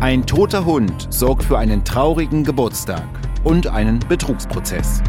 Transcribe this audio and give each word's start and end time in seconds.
Ein 0.00 0.24
toter 0.24 0.64
Hund 0.64 1.08
sorgt 1.10 1.42
für 1.42 1.58
einen 1.58 1.84
traurigen 1.84 2.44
Geburtstag 2.44 3.08
und 3.42 3.66
einen 3.66 3.98
Betrugsprozess. 3.98 5.02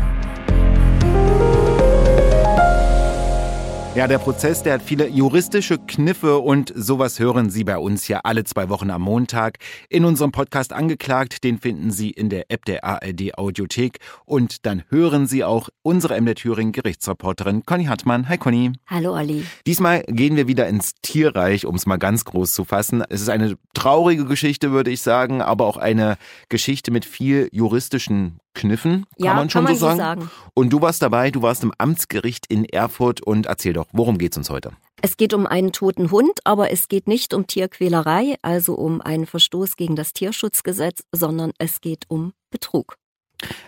Ja, 3.99 4.07
der 4.07 4.19
Prozess, 4.19 4.63
der 4.63 4.75
hat 4.75 4.81
viele 4.81 5.09
juristische 5.09 5.77
Kniffe 5.77 6.37
und 6.37 6.71
sowas 6.73 7.19
hören 7.19 7.49
Sie 7.49 7.65
bei 7.65 7.77
uns 7.77 8.07
ja 8.07 8.21
alle 8.23 8.45
zwei 8.45 8.69
Wochen 8.69 8.91
am 8.91 9.01
Montag 9.01 9.57
in 9.89 10.05
unserem 10.05 10.31
Podcast 10.31 10.71
angeklagt. 10.71 11.43
Den 11.43 11.59
finden 11.59 11.91
Sie 11.91 12.09
in 12.09 12.29
der 12.29 12.45
App 12.49 12.63
der 12.63 12.85
ARD 12.85 13.37
Audiothek 13.37 13.97
und 14.23 14.65
dann 14.65 14.83
hören 14.87 15.27
Sie 15.27 15.43
auch 15.43 15.67
unsere 15.81 16.15
MD 16.15 16.35
Thüringen 16.35 16.71
Gerichtsreporterin 16.71 17.65
Conny 17.65 17.87
Hartmann. 17.87 18.29
Hi 18.29 18.37
Conny. 18.37 18.71
Hallo 18.87 19.13
Olli. 19.17 19.43
Diesmal 19.67 20.03
gehen 20.07 20.37
wir 20.37 20.47
wieder 20.47 20.65
ins 20.69 20.93
Tierreich, 21.01 21.65
um 21.65 21.75
es 21.75 21.85
mal 21.85 21.97
ganz 21.97 22.23
groß 22.23 22.53
zu 22.53 22.63
fassen. 22.63 23.03
Es 23.09 23.19
ist 23.19 23.27
eine 23.27 23.57
traurige 23.73 24.23
Geschichte, 24.23 24.71
würde 24.71 24.91
ich 24.91 25.01
sagen, 25.01 25.41
aber 25.41 25.65
auch 25.65 25.75
eine 25.75 26.15
Geschichte 26.47 26.91
mit 26.91 27.03
viel 27.03 27.49
juristischen 27.51 28.39
Kniffen, 28.53 29.05
kann 29.17 29.25
ja, 29.25 29.33
man 29.33 29.49
schon 29.49 29.65
kann 29.65 29.71
man 29.71 29.79
so 29.79 29.85
sagen. 29.87 29.99
sagen. 29.99 30.31
Und 30.53 30.71
du 30.71 30.81
warst 30.81 31.01
dabei, 31.01 31.31
du 31.31 31.41
warst 31.41 31.63
im 31.63 31.73
Amtsgericht 31.77 32.45
in 32.47 32.65
Erfurt 32.65 33.21
und 33.21 33.45
erzähl 33.45 33.73
doch, 33.73 33.87
worum 33.91 34.17
geht's 34.17 34.37
uns 34.37 34.49
heute? 34.49 34.71
Es 35.01 35.15
geht 35.15 35.33
um 35.33 35.47
einen 35.47 35.71
toten 35.71 36.11
Hund, 36.11 36.39
aber 36.43 36.71
es 36.71 36.89
geht 36.89 37.07
nicht 37.07 37.33
um 37.33 37.47
Tierquälerei, 37.47 38.35
also 38.41 38.73
um 38.73 39.01
einen 39.01 39.25
Verstoß 39.25 39.77
gegen 39.77 39.95
das 39.95 40.13
Tierschutzgesetz, 40.13 41.03
sondern 41.13 41.51
es 41.57 41.79
geht 41.79 42.05
um 42.09 42.33
Betrug. 42.49 42.97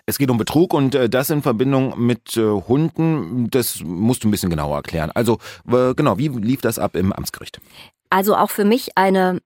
Es 0.06 0.18
geht 0.18 0.30
um 0.30 0.38
Betrug 0.38 0.74
und 0.74 0.96
äh, 0.96 1.10
das 1.10 1.30
in 1.30 1.42
Verbindung 1.42 1.98
mit 1.98 2.36
äh, 2.36 2.42
Hunden, 2.42 3.50
das 3.50 3.82
musst 3.82 4.24
du 4.24 4.28
ein 4.28 4.32
bisschen 4.32 4.50
genauer 4.50 4.78
erklären. 4.78 5.12
Also 5.14 5.38
genau, 5.66 6.18
wie 6.18 6.28
lief 6.28 6.62
das 6.62 6.78
ab 6.78 6.96
im 6.96 7.14
Amtsgericht? 7.14 7.62
Also 8.10 8.36
auch 8.36 8.50
für 8.50 8.66
mich 8.66 8.90
eine 8.96 9.40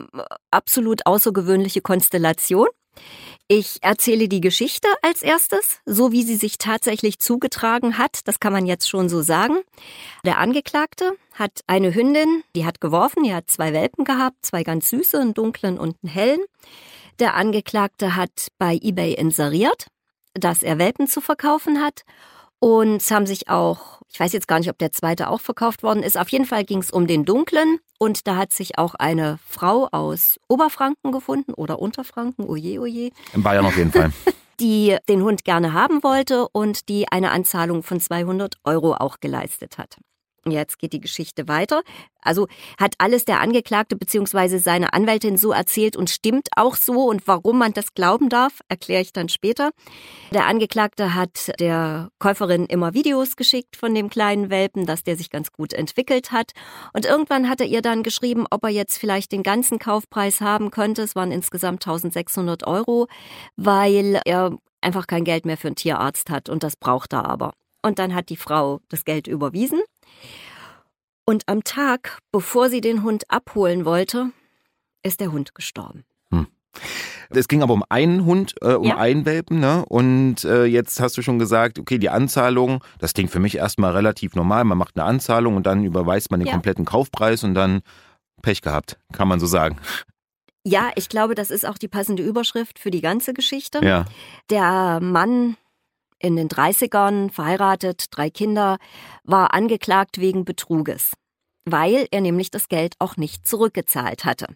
äh, 0.00 0.22
absolut 0.50 1.06
außergewöhnliche 1.06 1.80
Konstellation. 1.80 2.68
Ich 3.52 3.82
erzähle 3.82 4.28
die 4.28 4.40
Geschichte 4.40 4.86
als 5.02 5.22
erstes, 5.22 5.80
so 5.84 6.12
wie 6.12 6.22
sie 6.22 6.36
sich 6.36 6.56
tatsächlich 6.56 7.18
zugetragen 7.18 7.98
hat. 7.98 8.20
Das 8.28 8.38
kann 8.38 8.52
man 8.52 8.64
jetzt 8.64 8.88
schon 8.88 9.08
so 9.08 9.22
sagen. 9.22 9.56
Der 10.24 10.38
Angeklagte 10.38 11.16
hat 11.34 11.62
eine 11.66 11.92
Hündin, 11.92 12.44
die 12.54 12.64
hat 12.64 12.80
geworfen, 12.80 13.24
die 13.24 13.34
hat 13.34 13.50
zwei 13.50 13.72
Welpen 13.72 14.04
gehabt, 14.04 14.36
zwei 14.42 14.62
ganz 14.62 14.88
süße, 14.90 15.18
einen 15.18 15.34
dunklen 15.34 15.80
und 15.80 15.96
einen 16.00 16.12
hellen. 16.12 16.40
Der 17.18 17.34
Angeklagte 17.34 18.14
hat 18.14 18.52
bei 18.56 18.78
eBay 18.80 19.14
inseriert, 19.14 19.88
dass 20.34 20.62
er 20.62 20.78
Welpen 20.78 21.08
zu 21.08 21.20
verkaufen 21.20 21.82
hat. 21.82 22.02
Und 22.60 22.96
es 22.96 23.10
haben 23.10 23.26
sich 23.26 23.48
auch, 23.48 24.02
ich 24.12 24.20
weiß 24.20 24.32
jetzt 24.32 24.46
gar 24.46 24.58
nicht, 24.58 24.68
ob 24.68 24.78
der 24.78 24.92
zweite 24.92 25.28
auch 25.30 25.40
verkauft 25.40 25.82
worden 25.82 26.02
ist. 26.02 26.18
Auf 26.18 26.28
jeden 26.28 26.44
Fall 26.44 26.64
ging 26.64 26.78
es 26.78 26.90
um 26.90 27.06
den 27.06 27.24
dunklen. 27.24 27.78
Und 27.98 28.26
da 28.26 28.36
hat 28.36 28.52
sich 28.52 28.78
auch 28.78 28.94
eine 28.94 29.38
Frau 29.46 29.88
aus 29.90 30.38
Oberfranken 30.48 31.10
gefunden 31.10 31.54
oder 31.54 31.78
Unterfranken, 31.78 32.46
oje, 32.46 32.80
oje, 32.80 33.10
In 33.32 33.42
Bayern 33.42 33.66
auf 33.66 33.76
jeden 33.76 33.92
Fall. 33.92 34.12
die 34.60 34.96
den 35.08 35.22
Hund 35.22 35.44
gerne 35.44 35.72
haben 35.72 36.02
wollte 36.02 36.46
und 36.48 36.88
die 36.90 37.10
eine 37.10 37.30
Anzahlung 37.30 37.82
von 37.82 37.98
200 37.98 38.56
Euro 38.64 38.94
auch 38.94 39.20
geleistet 39.20 39.78
hat. 39.78 39.96
Jetzt 40.46 40.78
geht 40.78 40.92
die 40.94 41.00
Geschichte 41.00 41.48
weiter. 41.48 41.82
Also 42.22 42.48
hat 42.78 42.94
alles 42.98 43.24
der 43.24 43.40
Angeklagte 43.40 43.96
bzw. 43.96 44.58
seine 44.58 44.92
Anwältin 44.92 45.36
so 45.36 45.52
erzählt 45.52 45.96
und 45.96 46.08
stimmt 46.08 46.48
auch 46.56 46.76
so. 46.76 47.08
Und 47.08 47.26
warum 47.26 47.58
man 47.58 47.72
das 47.72 47.94
glauben 47.94 48.28
darf, 48.28 48.60
erkläre 48.68 49.02
ich 49.02 49.12
dann 49.12 49.28
später. 49.28 49.70
Der 50.32 50.46
Angeklagte 50.46 51.14
hat 51.14 51.52
der 51.60 52.10
Käuferin 52.18 52.66
immer 52.66 52.94
Videos 52.94 53.36
geschickt 53.36 53.76
von 53.76 53.94
dem 53.94 54.08
kleinen 54.08 54.50
Welpen, 54.50 54.86
dass 54.86 55.04
der 55.04 55.16
sich 55.16 55.30
ganz 55.30 55.52
gut 55.52 55.72
entwickelt 55.72 56.32
hat. 56.32 56.52
Und 56.92 57.04
irgendwann 57.04 57.48
hat 57.48 57.60
er 57.60 57.66
ihr 57.66 57.82
dann 57.82 58.02
geschrieben, 58.02 58.46
ob 58.50 58.64
er 58.64 58.70
jetzt 58.70 58.98
vielleicht 58.98 59.32
den 59.32 59.42
ganzen 59.42 59.78
Kaufpreis 59.78 60.40
haben 60.40 60.70
könnte. 60.70 61.02
Es 61.02 61.14
waren 61.14 61.32
insgesamt 61.32 61.86
1600 61.86 62.66
Euro, 62.66 63.08
weil 63.56 64.20
er 64.24 64.56
einfach 64.80 65.06
kein 65.06 65.24
Geld 65.24 65.44
mehr 65.44 65.56
für 65.56 65.68
einen 65.68 65.76
Tierarzt 65.76 66.30
hat 66.30 66.48
und 66.48 66.62
das 66.62 66.76
braucht 66.76 67.12
er 67.12 67.26
aber. 67.26 67.52
Und 67.82 67.98
dann 67.98 68.14
hat 68.14 68.28
die 68.28 68.36
Frau 68.36 68.80
das 68.88 69.04
Geld 69.04 69.26
überwiesen. 69.26 69.80
Und 71.24 71.44
am 71.48 71.62
Tag, 71.64 72.18
bevor 72.32 72.68
sie 72.70 72.80
den 72.80 73.02
Hund 73.02 73.24
abholen 73.28 73.84
wollte, 73.84 74.30
ist 75.02 75.20
der 75.20 75.32
Hund 75.32 75.54
gestorben. 75.54 76.04
Es 77.32 77.46
ging 77.46 77.62
aber 77.62 77.74
um 77.74 77.84
einen 77.88 78.24
Hund, 78.24 78.54
äh, 78.60 78.72
um 78.74 78.86
Ja. 78.86 78.96
einen 78.96 79.24
Welpen, 79.24 79.60
ne? 79.60 79.84
Und 79.86 80.44
äh, 80.44 80.64
jetzt 80.64 80.98
hast 81.00 81.16
du 81.16 81.22
schon 81.22 81.38
gesagt, 81.38 81.78
okay, 81.78 81.98
die 81.98 82.08
Anzahlung, 82.10 82.82
das 82.98 83.12
klingt 83.12 83.30
für 83.30 83.38
mich 83.38 83.56
erstmal 83.56 83.92
relativ 83.92 84.34
normal. 84.34 84.64
Man 84.64 84.78
macht 84.78 84.96
eine 84.96 85.04
Anzahlung 85.04 85.54
und 85.56 85.64
dann 85.64 85.84
überweist 85.84 86.30
man 86.32 86.40
den 86.40 86.46
Ja. 86.48 86.52
kompletten 86.54 86.84
Kaufpreis 86.84 87.44
und 87.44 87.54
dann 87.54 87.82
Pech 88.42 88.62
gehabt, 88.62 88.98
kann 89.12 89.28
man 89.28 89.38
so 89.38 89.46
sagen. 89.46 89.76
Ja, 90.64 90.90
ich 90.96 91.08
glaube, 91.08 91.36
das 91.36 91.50
ist 91.52 91.64
auch 91.66 91.78
die 91.78 91.88
passende 91.88 92.22
Überschrift 92.24 92.78
für 92.80 92.90
die 92.90 93.00
ganze 93.00 93.32
Geschichte. 93.32 93.78
Ja. 93.84 94.06
Der 94.50 94.98
Mann 95.00 95.56
in 96.20 96.36
den 96.36 96.48
30ern, 96.48 97.30
verheiratet, 97.30 98.06
drei 98.10 98.30
Kinder, 98.30 98.78
war 99.24 99.52
angeklagt 99.54 100.20
wegen 100.20 100.44
Betruges, 100.44 101.12
weil 101.64 102.06
er 102.10 102.20
nämlich 102.20 102.50
das 102.50 102.68
Geld 102.68 102.94
auch 102.98 103.16
nicht 103.16 103.48
zurückgezahlt 103.48 104.24
hatte. 104.24 104.46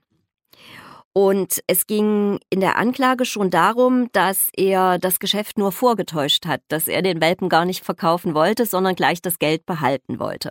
Und 1.12 1.62
es 1.68 1.86
ging 1.86 2.40
in 2.50 2.60
der 2.60 2.76
Anklage 2.76 3.24
schon 3.24 3.48
darum, 3.48 4.10
dass 4.12 4.50
er 4.56 4.98
das 4.98 5.20
Geschäft 5.20 5.58
nur 5.58 5.70
vorgetäuscht 5.70 6.44
hat, 6.44 6.60
dass 6.68 6.88
er 6.88 7.02
den 7.02 7.20
Welpen 7.20 7.48
gar 7.48 7.64
nicht 7.64 7.84
verkaufen 7.84 8.34
wollte, 8.34 8.66
sondern 8.66 8.96
gleich 8.96 9.22
das 9.22 9.38
Geld 9.38 9.64
behalten 9.64 10.18
wollte. 10.18 10.50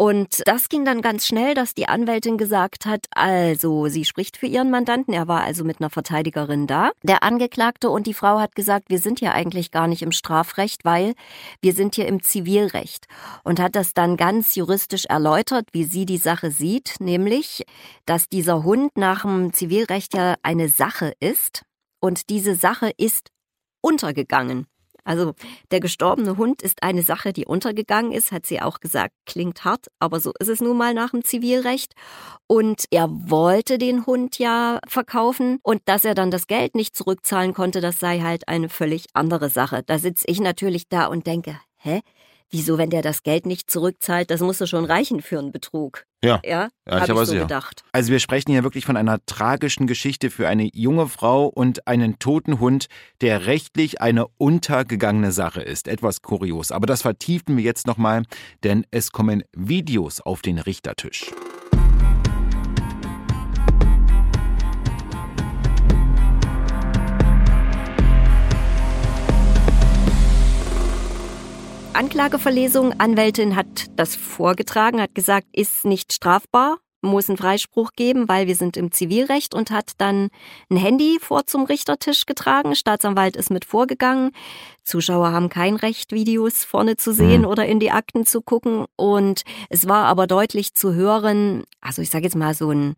Und 0.00 0.40
das 0.46 0.70
ging 0.70 0.86
dann 0.86 1.02
ganz 1.02 1.26
schnell, 1.26 1.52
dass 1.52 1.74
die 1.74 1.86
Anwältin 1.86 2.38
gesagt 2.38 2.86
hat, 2.86 3.04
also 3.10 3.86
sie 3.88 4.06
spricht 4.06 4.38
für 4.38 4.46
ihren 4.46 4.70
Mandanten, 4.70 5.12
er 5.12 5.28
war 5.28 5.42
also 5.42 5.62
mit 5.62 5.78
einer 5.78 5.90
Verteidigerin 5.90 6.66
da, 6.66 6.92
der 7.02 7.22
Angeklagte 7.22 7.90
und 7.90 8.06
die 8.06 8.14
Frau 8.14 8.40
hat 8.40 8.54
gesagt, 8.54 8.88
wir 8.88 8.98
sind 8.98 9.20
ja 9.20 9.32
eigentlich 9.32 9.70
gar 9.70 9.88
nicht 9.88 10.00
im 10.00 10.12
Strafrecht, 10.12 10.86
weil 10.86 11.12
wir 11.60 11.74
sind 11.74 11.96
hier 11.96 12.08
im 12.08 12.22
Zivilrecht. 12.22 13.08
Und 13.44 13.60
hat 13.60 13.76
das 13.76 13.92
dann 13.92 14.16
ganz 14.16 14.54
juristisch 14.54 15.04
erläutert, 15.04 15.68
wie 15.72 15.84
sie 15.84 16.06
die 16.06 16.16
Sache 16.16 16.50
sieht, 16.50 16.94
nämlich, 16.98 17.66
dass 18.06 18.26
dieser 18.26 18.64
Hund 18.64 18.96
nach 18.96 19.20
dem 19.20 19.52
Zivilrecht 19.52 20.14
ja 20.14 20.36
eine 20.42 20.70
Sache 20.70 21.12
ist. 21.20 21.66
Und 22.00 22.30
diese 22.30 22.54
Sache 22.54 22.90
ist 22.96 23.28
untergegangen. 23.82 24.66
Also 25.04 25.34
der 25.70 25.80
gestorbene 25.80 26.36
Hund 26.36 26.62
ist 26.62 26.82
eine 26.82 27.02
Sache, 27.02 27.32
die 27.32 27.46
untergegangen 27.46 28.12
ist, 28.12 28.32
hat 28.32 28.46
sie 28.46 28.60
auch 28.60 28.80
gesagt. 28.80 29.14
Klingt 29.26 29.64
hart, 29.64 29.86
aber 29.98 30.20
so 30.20 30.32
ist 30.38 30.48
es 30.48 30.60
nun 30.60 30.76
mal 30.76 30.94
nach 30.94 31.10
dem 31.10 31.24
Zivilrecht. 31.24 31.94
Und 32.46 32.84
er 32.90 33.08
wollte 33.10 33.78
den 33.78 34.06
Hund 34.06 34.38
ja 34.38 34.80
verkaufen 34.86 35.58
und 35.62 35.82
dass 35.86 36.04
er 36.04 36.14
dann 36.14 36.30
das 36.30 36.46
Geld 36.46 36.74
nicht 36.74 36.96
zurückzahlen 36.96 37.54
konnte, 37.54 37.80
das 37.80 38.00
sei 38.00 38.20
halt 38.20 38.48
eine 38.48 38.68
völlig 38.68 39.06
andere 39.14 39.50
Sache. 39.50 39.82
Da 39.84 39.98
sitze 39.98 40.24
ich 40.28 40.40
natürlich 40.40 40.88
da 40.88 41.06
und 41.06 41.26
denke, 41.26 41.58
hä? 41.76 42.00
Wieso, 42.50 42.78
wenn 42.78 42.90
der 42.90 43.02
das 43.02 43.22
Geld 43.22 43.46
nicht 43.46 43.70
zurückzahlt, 43.70 44.30
das 44.30 44.40
muss 44.40 44.58
doch 44.58 44.66
schon 44.66 44.84
reichen 44.84 45.22
für 45.22 45.38
einen 45.38 45.52
Betrug. 45.52 46.04
Ja. 46.22 46.40
Ja, 46.44 46.68
Ja, 46.86 47.02
ich 47.04 47.08
habe 47.08 47.14
so 47.20 47.24
sicher. 47.26 47.42
gedacht. 47.42 47.82
Also 47.92 48.10
wir 48.10 48.18
sprechen 48.18 48.50
hier 48.50 48.64
wirklich 48.64 48.84
von 48.84 48.96
einer 48.96 49.24
tragischen 49.24 49.86
Geschichte 49.86 50.30
für 50.30 50.48
eine 50.48 50.68
junge 50.74 51.06
Frau 51.08 51.46
und 51.46 51.86
einen 51.86 52.18
toten 52.18 52.58
Hund, 52.60 52.86
der 53.20 53.46
rechtlich 53.46 54.00
eine 54.00 54.26
untergegangene 54.36 55.32
Sache 55.32 55.62
ist. 55.62 55.86
Etwas 55.88 56.22
kurios. 56.22 56.72
Aber 56.72 56.86
das 56.86 57.02
vertiefen 57.02 57.56
wir 57.56 57.64
jetzt 57.64 57.86
nochmal, 57.86 58.24
denn 58.64 58.84
es 58.90 59.12
kommen 59.12 59.44
Videos 59.56 60.20
auf 60.20 60.42
den 60.42 60.58
Richtertisch. 60.58 61.30
Anklageverlesung. 71.94 72.98
Anwältin 72.98 73.56
hat 73.56 73.86
das 73.96 74.16
vorgetragen, 74.16 75.00
hat 75.00 75.14
gesagt, 75.14 75.46
ist 75.52 75.84
nicht 75.84 76.12
strafbar, 76.12 76.78
muss 77.02 77.28
einen 77.28 77.38
Freispruch 77.38 77.92
geben, 77.96 78.28
weil 78.28 78.46
wir 78.46 78.54
sind 78.56 78.76
im 78.76 78.92
Zivilrecht 78.92 79.54
und 79.54 79.70
hat 79.70 79.92
dann 79.98 80.28
ein 80.70 80.76
Handy 80.76 81.18
vor 81.20 81.46
zum 81.46 81.64
Richtertisch 81.64 82.26
getragen. 82.26 82.74
Staatsanwalt 82.76 83.36
ist 83.36 83.50
mit 83.50 83.64
vorgegangen. 83.64 84.30
Zuschauer 84.84 85.32
haben 85.32 85.48
kein 85.48 85.76
Recht, 85.76 86.12
Videos 86.12 86.64
vorne 86.64 86.96
zu 86.96 87.12
sehen 87.12 87.42
Mhm. 87.42 87.46
oder 87.48 87.66
in 87.66 87.80
die 87.80 87.90
Akten 87.90 88.24
zu 88.24 88.40
gucken. 88.40 88.86
Und 88.96 89.42
es 89.68 89.88
war 89.88 90.06
aber 90.06 90.26
deutlich 90.26 90.74
zu 90.74 90.94
hören, 90.94 91.64
also 91.80 92.02
ich 92.02 92.10
sage 92.10 92.24
jetzt 92.24 92.36
mal 92.36 92.54
so 92.54 92.70
ein 92.70 92.96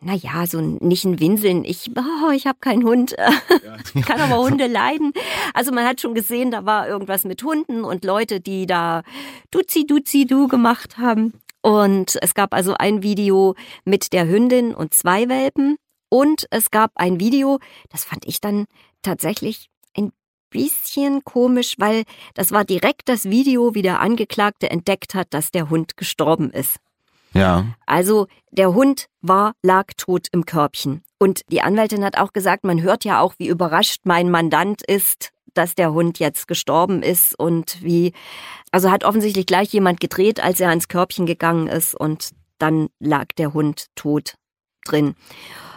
naja, 0.00 0.46
so 0.46 0.60
nicht 0.60 1.04
ein 1.04 1.18
Winseln. 1.20 1.64
Ich, 1.64 1.90
oh, 1.96 2.30
ich 2.30 2.46
habe 2.46 2.58
keinen 2.60 2.84
Hund, 2.84 3.16
kann 4.06 4.20
aber 4.20 4.38
Hunde 4.44 4.66
leiden. 4.66 5.12
Also 5.54 5.72
man 5.72 5.86
hat 5.86 6.00
schon 6.00 6.14
gesehen, 6.14 6.50
da 6.50 6.64
war 6.64 6.88
irgendwas 6.88 7.24
mit 7.24 7.42
Hunden 7.42 7.84
und 7.84 8.04
Leute, 8.04 8.40
die 8.40 8.66
da 8.66 9.02
Duzi, 9.50 9.86
Duzi, 9.86 10.26
Du 10.26 10.48
gemacht 10.48 10.98
haben. 10.98 11.34
Und 11.62 12.18
es 12.20 12.34
gab 12.34 12.52
also 12.52 12.74
ein 12.74 13.02
Video 13.02 13.54
mit 13.84 14.12
der 14.12 14.28
Hündin 14.28 14.74
und 14.74 14.92
zwei 14.92 15.28
Welpen. 15.28 15.76
Und 16.10 16.46
es 16.50 16.70
gab 16.70 16.92
ein 16.96 17.18
Video, 17.18 17.58
das 17.88 18.04
fand 18.04 18.26
ich 18.26 18.40
dann 18.40 18.66
tatsächlich 19.02 19.70
ein 19.96 20.12
bisschen 20.50 21.24
komisch, 21.24 21.74
weil 21.78 22.04
das 22.34 22.52
war 22.52 22.64
direkt 22.64 23.08
das 23.08 23.24
Video, 23.24 23.74
wie 23.74 23.82
der 23.82 24.00
Angeklagte 24.00 24.70
entdeckt 24.70 25.14
hat, 25.14 25.28
dass 25.30 25.50
der 25.50 25.70
Hund 25.70 25.96
gestorben 25.96 26.50
ist. 26.50 26.76
Ja. 27.34 27.66
Also 27.86 28.26
der 28.50 28.74
Hund 28.74 29.08
war, 29.20 29.54
lag 29.62 29.86
tot 29.96 30.28
im 30.32 30.46
Körbchen. 30.46 31.02
Und 31.18 31.42
die 31.50 31.60
Anwältin 31.60 32.04
hat 32.04 32.18
auch 32.18 32.32
gesagt, 32.32 32.64
man 32.64 32.82
hört 32.82 33.04
ja 33.04 33.20
auch, 33.20 33.34
wie 33.38 33.48
überrascht 33.48 34.02
mein 34.04 34.30
Mandant 34.30 34.82
ist, 34.82 35.30
dass 35.52 35.74
der 35.74 35.92
Hund 35.92 36.18
jetzt 36.18 36.48
gestorben 36.48 37.02
ist 37.02 37.38
und 37.38 37.82
wie, 37.82 38.12
also 38.72 38.90
hat 38.90 39.04
offensichtlich 39.04 39.46
gleich 39.46 39.72
jemand 39.72 40.00
gedreht, 40.00 40.42
als 40.42 40.60
er 40.60 40.68
ans 40.68 40.88
Körbchen 40.88 41.26
gegangen 41.26 41.68
ist 41.68 41.94
und 41.94 42.30
dann 42.58 42.88
lag 42.98 43.26
der 43.38 43.54
Hund 43.54 43.86
tot 43.94 44.34
drin. 44.84 45.14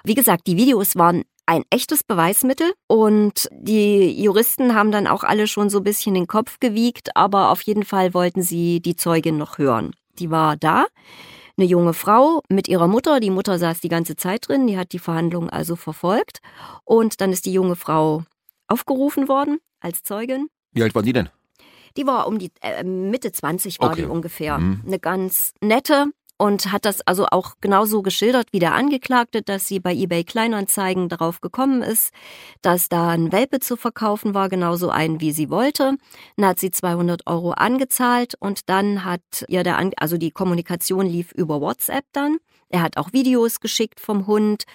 Wie 0.04 0.16
gesagt, 0.16 0.48
die 0.48 0.58
Videos 0.58 0.96
waren 0.96 1.24
ein 1.46 1.64
echtes 1.70 2.04
Beweismittel 2.04 2.74
und 2.88 3.48
die 3.52 4.22
Juristen 4.22 4.76
haben 4.76 4.92
dann 4.92 5.08
auch 5.08 5.24
alle 5.24 5.48
schon 5.48 5.70
so 5.70 5.78
ein 5.78 5.84
bisschen 5.84 6.14
den 6.14 6.28
Kopf 6.28 6.60
gewiegt, 6.60 7.16
aber 7.16 7.52
auf 7.52 7.62
jeden 7.62 7.84
Fall 7.84 8.14
wollten 8.14 8.42
sie 8.42 8.82
die 8.82 8.98
Zeugin 8.98 9.38
noch 9.38 9.58
hören. 9.58 9.96
Die 10.20 10.30
war 10.30 10.58
da, 10.58 10.88
eine 11.58 11.68
junge 11.68 11.94
Frau 11.94 12.42
mit 12.50 12.68
ihrer 12.68 12.88
Mutter. 12.88 13.20
Die 13.20 13.30
Mutter 13.32 13.58
saß 13.60 13.80
die 13.80 13.90
ganze 13.90 14.16
Zeit 14.16 14.48
drin, 14.48 14.68
die 14.68 14.78
hat 14.78 14.92
die 14.94 15.00
Verhandlungen 15.00 15.50
also 15.50 15.76
verfolgt 15.76 16.40
und 16.84 17.20
dann 17.22 17.32
ist 17.32 17.46
die 17.46 17.54
junge 17.54 17.76
Frau 17.76 18.24
aufgerufen 18.68 19.28
worden 19.28 19.60
als 19.80 20.04
Zeugin. 20.04 20.48
Wie 20.72 20.84
alt 20.84 20.94
war 20.96 21.04
die 21.04 21.14
denn? 21.14 21.30
Die 21.96 22.06
war 22.06 22.28
um 22.28 22.38
die 22.38 22.52
äh, 22.62 22.84
Mitte 22.84 23.32
20 23.32 23.80
war 23.80 23.92
Okay. 23.92 24.02
die 24.02 24.08
ungefähr. 24.08 24.60
Mhm. 24.60 24.84
Eine 24.86 25.00
ganz 25.00 25.54
nette 25.62 26.06
und 26.38 26.72
hat 26.72 26.86
das 26.86 27.02
also 27.02 27.26
auch 27.32 27.56
genauso 27.62 28.02
geschildert 28.02 28.48
wie 28.52 28.60
der 28.60 28.74
Angeklagte, 28.74 29.42
dass 29.42 29.68
sie 29.68 29.80
bei 29.80 29.94
eBay 29.94 30.24
Kleinanzeigen 30.24 31.10
darauf 31.10 31.42
gekommen 31.42 31.82
ist, 31.82 32.14
dass 32.62 32.90
da 32.90 33.10
ein 33.10 33.32
Welpe 33.32 33.60
zu 33.60 33.76
verkaufen 33.76 34.34
war, 34.34 34.50
genauso 34.50 34.90
einen 34.90 35.20
wie 35.20 35.32
sie 35.32 35.50
wollte. 35.50 35.98
Dann 36.36 36.46
hat 36.46 36.60
sie 36.60 36.72
200 36.72 37.28
Euro 37.28 37.52
angezahlt 37.52 38.36
und 38.40 38.70
dann 38.70 39.04
hat 39.04 39.46
ihr 39.48 39.64
der, 39.64 39.78
An 39.78 39.92
also 39.98 40.18
die 40.18 40.32
Kommunikation 40.32 41.06
lief 41.06 41.32
über 41.32 41.62
WhatsApp 41.62 42.06
dann. 42.14 42.38
Er 42.70 42.82
hat 42.82 42.98
auch 42.98 43.14
Videos 43.14 43.60
geschickt 43.60 44.00
vom 44.00 44.28
Hund. 44.28 44.66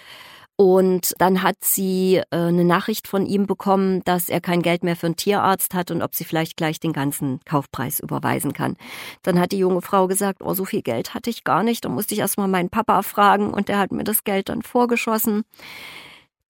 Und 0.55 1.13
dann 1.17 1.41
hat 1.41 1.57
sie 1.61 2.17
äh, 2.17 2.23
eine 2.31 2.63
Nachricht 2.63 3.07
von 3.07 3.25
ihm 3.25 3.47
bekommen, 3.47 4.03
dass 4.05 4.29
er 4.29 4.39
kein 4.39 4.61
Geld 4.61 4.83
mehr 4.83 4.95
für 4.95 5.07
einen 5.07 5.15
Tierarzt 5.15 5.73
hat 5.73 5.89
und 5.89 6.03
ob 6.03 6.13
sie 6.13 6.25
vielleicht 6.25 6.57
gleich 6.57 6.79
den 6.79 6.93
ganzen 6.93 7.39
Kaufpreis 7.45 7.99
überweisen 7.99 8.53
kann. 8.53 8.77
Dann 9.23 9.39
hat 9.39 9.51
die 9.51 9.57
junge 9.57 9.81
Frau 9.81 10.07
gesagt, 10.07 10.41
oh, 10.43 10.53
so 10.53 10.65
viel 10.65 10.83
Geld 10.83 11.15
hatte 11.15 11.31
ich 11.31 11.43
gar 11.43 11.63
nicht. 11.63 11.85
Da 11.85 11.89
musste 11.89 12.13
ich 12.13 12.19
erstmal 12.19 12.47
meinen 12.47 12.69
Papa 12.69 13.01
fragen 13.01 13.51
und 13.51 13.67
der 13.67 13.79
hat 13.79 13.91
mir 13.91 14.03
das 14.03 14.23
Geld 14.23 14.49
dann 14.49 14.61
vorgeschossen. 14.61 15.43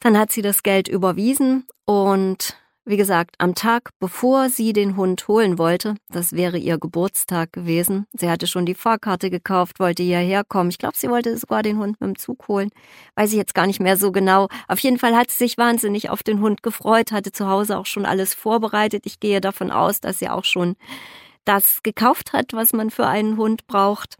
Dann 0.01 0.17
hat 0.17 0.33
sie 0.33 0.41
das 0.41 0.63
Geld 0.63 0.89
überwiesen 0.89 1.65
und 1.85 2.57
wie 2.85 2.97
gesagt, 2.97 3.35
am 3.37 3.55
Tag, 3.55 3.91
bevor 3.99 4.49
sie 4.49 4.73
den 4.73 4.97
Hund 4.97 5.27
holen 5.29 5.57
wollte, 5.57 5.95
das 6.09 6.33
wäre 6.33 6.57
ihr 6.57 6.77
Geburtstag 6.77 7.53
gewesen. 7.53 8.07
Sie 8.11 8.29
hatte 8.29 8.45
schon 8.45 8.65
die 8.65 8.75
Fahrkarte 8.75 9.29
gekauft, 9.29 9.79
wollte 9.79 10.03
hierher 10.03 10.43
kommen. 10.43 10.69
Ich 10.69 10.79
glaube, 10.79 10.97
sie 10.97 11.09
wollte 11.09 11.37
sogar 11.37 11.63
den 11.63 11.77
Hund 11.77 12.01
mit 12.01 12.09
dem 12.09 12.17
Zug 12.17 12.47
holen. 12.49 12.69
Weiß 13.15 13.31
ich 13.31 13.37
jetzt 13.37 13.55
gar 13.55 13.67
nicht 13.67 13.79
mehr 13.79 13.95
so 13.95 14.11
genau. 14.11 14.49
Auf 14.67 14.79
jeden 14.79 14.99
Fall 14.99 15.15
hat 15.15 15.31
sie 15.31 15.37
sich 15.37 15.57
wahnsinnig 15.57 16.09
auf 16.09 16.23
den 16.23 16.41
Hund 16.41 16.61
gefreut, 16.61 17.13
hatte 17.13 17.31
zu 17.31 17.47
Hause 17.47 17.77
auch 17.77 17.85
schon 17.85 18.05
alles 18.05 18.33
vorbereitet. 18.33 19.05
Ich 19.05 19.21
gehe 19.21 19.39
davon 19.39 19.71
aus, 19.71 20.01
dass 20.01 20.19
sie 20.19 20.29
auch 20.29 20.45
schon 20.45 20.75
das 21.45 21.83
gekauft 21.83 22.33
hat, 22.33 22.53
was 22.53 22.73
man 22.73 22.91
für 22.91 23.07
einen 23.07 23.37
Hund 23.37 23.65
braucht. 23.65 24.17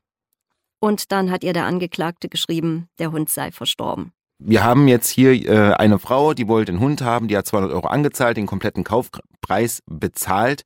Und 0.80 1.12
dann 1.12 1.32
hat 1.32 1.44
ihr 1.44 1.54
der 1.54 1.66
Angeklagte 1.66 2.30
geschrieben, 2.30 2.88
der 3.00 3.12
Hund 3.12 3.30
sei 3.30 3.52
verstorben. 3.52 4.14
Wir 4.40 4.64
haben 4.64 4.88
jetzt 4.88 5.10
hier 5.10 5.32
äh, 5.32 5.74
eine 5.74 6.00
Frau, 6.00 6.34
die 6.34 6.48
wollte 6.48 6.72
einen 6.72 6.82
Hund 6.82 7.02
haben, 7.02 7.28
die 7.28 7.38
hat 7.38 7.48
200 7.48 7.72
Euro 7.72 7.88
angezahlt, 7.88 8.38
den 8.38 8.46
kompletten 8.48 8.84
Kaufpreis 8.84 9.82
bezahlt 9.86 10.64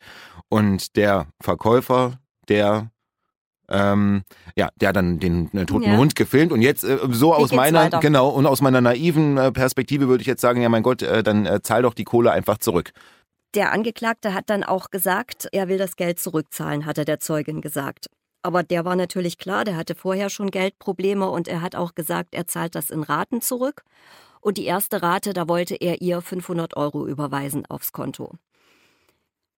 und 0.49 0.95
der 0.95 1.27
Verkäufer, 1.41 2.19
der 2.49 2.91
ähm, 3.69 4.23
ja, 4.55 4.69
der 4.77 4.89
hat 4.89 4.95
dann 4.95 5.19
den 5.19 5.53
äh, 5.53 5.65
toten 5.65 5.83
Ja. 5.91 5.97
Hund 5.97 6.15
gefilmt 6.15 6.51
und 6.51 6.61
jetzt 6.61 6.83
äh, 6.83 6.97
so 7.09 7.33
aus 7.33 7.51
meiner 7.51 7.85
weiter? 7.85 7.99
genau 7.99 8.29
und 8.29 8.45
aus 8.45 8.61
meiner 8.61 8.79
naiven 8.79 9.37
äh, 9.37 9.51
Perspektive 9.51 10.07
würde 10.07 10.21
ich 10.21 10.27
jetzt 10.27 10.41
sagen, 10.41 10.61
ja 10.61 10.69
mein 10.69 10.83
Gott, 10.83 11.01
äh, 11.01 11.21
dann 11.21 11.45
äh, 11.45 11.61
zahl 11.61 11.81
doch 11.81 11.93
die 11.93 12.05
Kohle 12.05 12.31
einfach 12.31 12.59
zurück. 12.59 12.91
Der 13.55 13.71
Angeklagte 13.71 14.33
hat 14.33 14.49
dann 14.49 14.63
auch 14.63 14.89
gesagt, 14.89 15.47
er 15.51 15.67
will 15.67 15.77
das 15.77 15.95
Geld 15.95 16.19
zurückzahlen, 16.19 16.85
hat 16.85 16.97
er 16.97 17.05
der 17.05 17.19
Zeugin 17.19 17.61
gesagt. 17.61 18.07
Aber 18.41 18.63
der 18.63 18.85
war 18.85 18.95
natürlich 18.95 19.37
klar, 19.37 19.65
der 19.65 19.75
hatte 19.75 19.95
vorher 19.95 20.29
schon 20.29 20.51
Geldprobleme 20.51 21.29
und 21.29 21.47
er 21.47 21.61
hat 21.61 21.75
auch 21.75 21.95
gesagt, 21.95 22.33
er 22.33 22.47
zahlt 22.47 22.75
das 22.75 22.89
in 22.89 23.03
Raten 23.03 23.41
zurück. 23.41 23.83
Und 24.41 24.57
die 24.57 24.65
erste 24.65 25.01
Rate, 25.01 25.33
da 25.33 25.47
wollte 25.47 25.75
er 25.75 26.01
ihr 26.01 26.21
500 26.21 26.77
Euro 26.77 27.07
überweisen 27.07 27.65
aufs 27.65 27.91
Konto. 27.91 28.33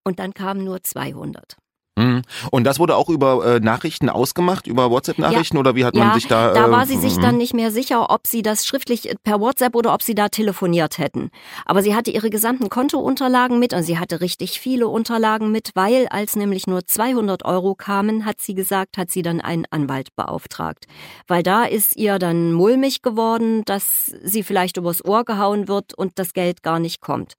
Und 0.02 0.18
dann 0.18 0.34
kamen 0.34 0.64
nur 0.64 0.82
200. 0.82 1.56
Mhm. 2.00 2.22
Und 2.50 2.64
das 2.64 2.78
wurde 2.78 2.96
auch 2.96 3.08
über 3.08 3.56
äh, 3.56 3.60
Nachrichten 3.60 4.08
ausgemacht, 4.08 4.66
über 4.66 4.90
WhatsApp-Nachrichten 4.90 5.58
oder 5.58 5.74
wie 5.74 5.84
hat 5.84 5.94
man 5.94 6.08
ja, 6.08 6.14
sich 6.14 6.26
da? 6.26 6.52
da 6.52 6.66
äh, 6.66 6.70
war 6.70 6.86
sie 6.86 6.96
sich 6.96 7.16
mhm. 7.16 7.22
dann 7.22 7.36
nicht 7.36 7.54
mehr 7.54 7.70
sicher, 7.70 8.10
ob 8.10 8.26
sie 8.26 8.42
das 8.42 8.66
schriftlich 8.66 9.14
per 9.22 9.40
WhatsApp 9.40 9.74
oder 9.74 9.92
ob 9.92 10.02
sie 10.02 10.14
da 10.14 10.28
telefoniert 10.28 10.98
hätten. 10.98 11.30
Aber 11.66 11.82
sie 11.82 11.94
hatte 11.94 12.10
ihre 12.10 12.30
gesamten 12.30 12.70
Kontounterlagen 12.70 13.58
mit 13.58 13.74
und 13.74 13.82
sie 13.82 13.98
hatte 13.98 14.20
richtig 14.20 14.60
viele 14.60 14.88
Unterlagen 14.88 15.52
mit, 15.52 15.70
weil 15.74 16.08
als 16.08 16.36
nämlich 16.36 16.66
nur 16.66 16.86
200 16.86 17.44
Euro 17.44 17.74
kamen, 17.74 18.24
hat 18.24 18.40
sie 18.40 18.54
gesagt, 18.54 18.96
hat 18.96 19.10
sie 19.10 19.22
dann 19.22 19.40
einen 19.40 19.66
Anwalt 19.70 20.14
beauftragt. 20.16 20.86
Weil 21.26 21.42
da 21.42 21.64
ist 21.64 21.96
ihr 21.96 22.18
dann 22.18 22.52
mulmig 22.52 23.02
geworden, 23.02 23.62
dass 23.66 24.06
sie 24.22 24.42
vielleicht 24.42 24.76
übers 24.76 25.04
Ohr 25.04 25.24
gehauen 25.24 25.68
wird 25.68 25.94
und 25.94 26.18
das 26.18 26.32
Geld 26.32 26.62
gar 26.62 26.78
nicht 26.78 27.00
kommt. 27.00 27.34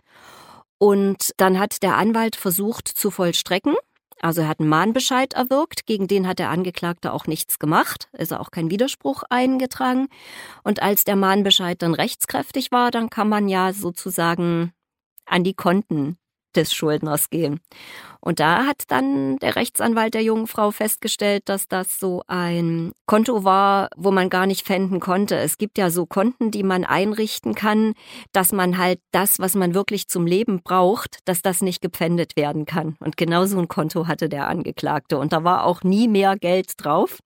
Und 0.78 1.34
dann 1.38 1.60
hat 1.60 1.84
der 1.84 1.96
Anwalt 1.98 2.36
versucht 2.36 2.88
zu 2.88 3.12
vollstrecken. 3.12 3.76
Also 4.22 4.42
er 4.42 4.48
hat 4.48 4.60
einen 4.60 4.70
Mahnbescheid 4.70 5.34
erwirkt, 5.34 5.88
gegen 5.88 6.08
den 6.08 6.28
hat 6.28 6.38
der 6.40 6.50
Angeklagte 6.50 7.12
auch 7.12 7.26
nichts 7.26 7.58
gemacht, 7.58 8.08
ist 8.14 8.34
auch 8.34 8.52
kein 8.52 8.70
Widerspruch 8.70 9.24
eingetragen. 9.30 10.08
Und 10.64 10.82
als 10.82 11.04
der 11.04 11.16
Mahnbescheid 11.16 11.82
dann 11.82 11.96
rechtskräftig 11.96 12.72
war, 12.72 12.92
dann 12.92 13.10
kann 13.10 13.28
man 13.28 13.50
ja 13.50 13.74
sozusagen 13.74 14.74
an 15.26 15.44
die 15.44 15.56
Konten 15.56 16.18
des 16.56 16.74
Schuldners 16.74 17.30
gehen. 17.30 17.60
Und 18.20 18.40
da 18.40 18.66
hat 18.68 18.84
dann 18.90 19.38
der 19.38 19.56
Rechtsanwalt 19.56 20.14
der 20.14 20.22
jungen 20.22 20.46
Frau 20.46 20.70
festgestellt, 20.70 21.50
dass 21.50 21.68
das 21.68 22.00
so 22.00 22.22
ein 22.28 22.92
Konto 23.08 23.44
war, 23.44 23.90
wo 23.98 24.12
man 24.12 24.30
gar 24.30 24.46
nicht 24.46 24.66
pfänden 24.66 25.00
konnte. 25.00 25.38
Es 25.38 25.58
gibt 25.58 25.80
ja 25.80 25.90
so 25.90 26.06
Konten, 26.06 26.52
die 26.52 26.62
man 26.62 26.86
einrichten 26.86 27.56
kann, 27.56 27.94
dass 28.32 28.52
man 28.52 28.78
halt 28.78 29.00
das, 29.12 29.40
was 29.40 29.56
man 29.56 29.74
wirklich 29.74 30.08
zum 30.08 30.28
Leben 30.28 30.62
braucht, 30.62 31.18
dass 31.26 31.42
das 31.42 31.62
nicht 31.62 31.82
gepfändet 31.82 32.36
werden 32.36 32.66
kann. 32.66 32.96
Und 33.00 33.18
genau 33.18 33.46
so 33.46 33.58
ein 33.58 33.68
Konto 33.68 34.08
hatte 34.08 34.30
der 34.30 34.48
Angeklagte. 34.48 35.18
Und 35.18 35.34
da 35.34 35.44
war 35.44 35.66
auch 35.66 35.82
nie 35.84 36.08
mehr 36.08 36.38
Geld 36.38 36.74
drauf. 36.78 37.18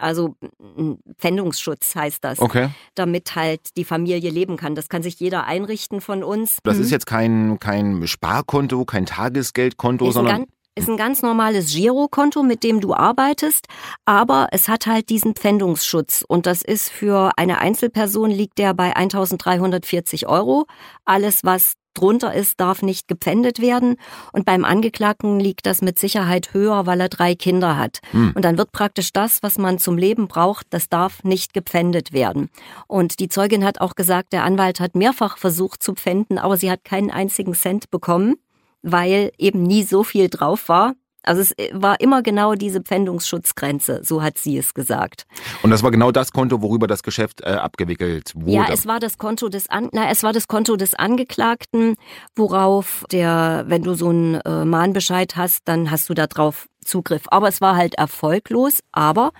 Also 0.00 0.36
ein 0.60 0.98
Pfändungsschutz 1.18 1.94
heißt 1.94 2.24
das, 2.24 2.38
Okay. 2.40 2.70
damit 2.94 3.34
halt 3.36 3.60
die 3.76 3.84
Familie 3.84 4.30
leben 4.30 4.56
kann. 4.56 4.74
Das 4.74 4.88
kann 4.88 5.02
sich 5.02 5.20
jeder 5.20 5.44
einrichten 5.44 6.00
von 6.00 6.22
uns. 6.24 6.58
Das 6.62 6.76
Mhm. 6.78 6.82
ist 6.84 6.90
jetzt 6.90 7.06
kein, 7.06 7.58
kein 7.60 8.06
Sparkonto, 8.06 8.84
kein 8.84 9.06
Tagesgeldkonto, 9.06 10.08
ist 10.08 10.14
sondern 10.14 10.46
ist 10.76 10.88
ein 10.88 10.96
ganz 10.96 11.20
normales 11.22 11.72
Girokonto, 11.74 12.42
mit 12.42 12.62
dem 12.62 12.80
du 12.80 12.94
arbeitest, 12.94 13.66
aber 14.06 14.48
es 14.52 14.68
hat 14.68 14.86
halt 14.86 15.10
diesen 15.10 15.34
Pfändungsschutz 15.34 16.24
und 16.26 16.46
das 16.46 16.62
ist 16.62 16.88
für 16.90 17.32
eine 17.36 17.58
Einzelperson 17.58 18.30
liegt 18.30 18.56
der 18.58 18.72
bei 18.72 18.94
1340 18.96 20.28
Euro. 20.28 20.66
Alles, 21.04 21.40
was 21.42 21.74
drunter 22.00 22.34
ist, 22.34 22.60
darf 22.60 22.82
nicht 22.82 23.08
gepfändet 23.08 23.60
werden 23.60 23.96
und 24.32 24.44
beim 24.44 24.64
Angeklagten 24.64 25.38
liegt 25.38 25.66
das 25.66 25.82
mit 25.82 25.98
Sicherheit 25.98 26.54
höher, 26.54 26.86
weil 26.86 27.00
er 27.00 27.08
drei 27.08 27.34
Kinder 27.34 27.76
hat. 27.76 28.00
Hm. 28.12 28.32
Und 28.34 28.44
dann 28.44 28.58
wird 28.58 28.72
praktisch 28.72 29.12
das, 29.12 29.42
was 29.42 29.58
man 29.58 29.78
zum 29.78 29.98
Leben 29.98 30.28
braucht, 30.28 30.66
das 30.70 30.88
darf 30.88 31.22
nicht 31.24 31.54
gepfändet 31.54 32.12
werden. 32.12 32.48
Und 32.86 33.20
die 33.20 33.28
Zeugin 33.28 33.64
hat 33.64 33.80
auch 33.80 33.94
gesagt, 33.94 34.32
der 34.32 34.44
Anwalt 34.44 34.80
hat 34.80 34.96
mehrfach 34.96 35.38
versucht 35.38 35.82
zu 35.82 35.94
pfänden, 35.94 36.38
aber 36.38 36.56
sie 36.56 36.70
hat 36.70 36.84
keinen 36.84 37.10
einzigen 37.10 37.54
Cent 37.54 37.90
bekommen 37.90 38.36
weil 38.82 39.32
eben 39.38 39.62
nie 39.62 39.82
so 39.82 40.04
viel 40.04 40.28
drauf 40.28 40.68
war. 40.68 40.94
Also 41.22 41.42
es 41.42 41.54
war 41.72 42.00
immer 42.00 42.22
genau 42.22 42.54
diese 42.54 42.80
Pfändungsschutzgrenze, 42.80 44.00
so 44.02 44.22
hat 44.22 44.38
sie 44.38 44.56
es 44.58 44.74
gesagt. 44.74 45.26
und 45.62 45.70
das 45.70 45.82
war 45.82 45.90
genau 45.90 46.12
das 46.12 46.32
Konto, 46.32 46.62
worüber 46.62 46.86
das 46.86 47.02
Geschäft 47.02 47.42
äh, 47.42 47.50
abgewickelt 47.50 48.32
wurde. 48.34 48.52
Ja, 48.52 48.66
es 48.70 48.86
war 48.86 49.00
das 49.00 49.18
Konto 49.18 49.48
des 49.48 49.68
An 49.68 49.88
na, 49.92 50.10
es 50.10 50.22
war 50.22 50.32
das 50.32 50.48
Konto 50.48 50.76
des 50.76 50.94
Angeklagten, 50.94 51.96
worauf 52.34 53.04
der, 53.10 53.64
wenn 53.66 53.82
du 53.82 53.94
so 53.94 54.08
einen 54.08 54.34
äh, 54.40 54.64
Mahnbescheid 54.64 55.36
hast, 55.36 55.62
dann 55.66 55.90
hast 55.90 56.08
du 56.08 56.14
da 56.14 56.26
drauf 56.26 56.68
Zugriff. 56.84 57.22
Aber 57.28 57.48
es 57.48 57.60
war 57.60 57.76
halt 57.76 57.94
erfolglos. 57.94 58.80
Aber 58.92 59.32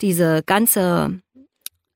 diese 0.00 0.42
ganze 0.44 1.20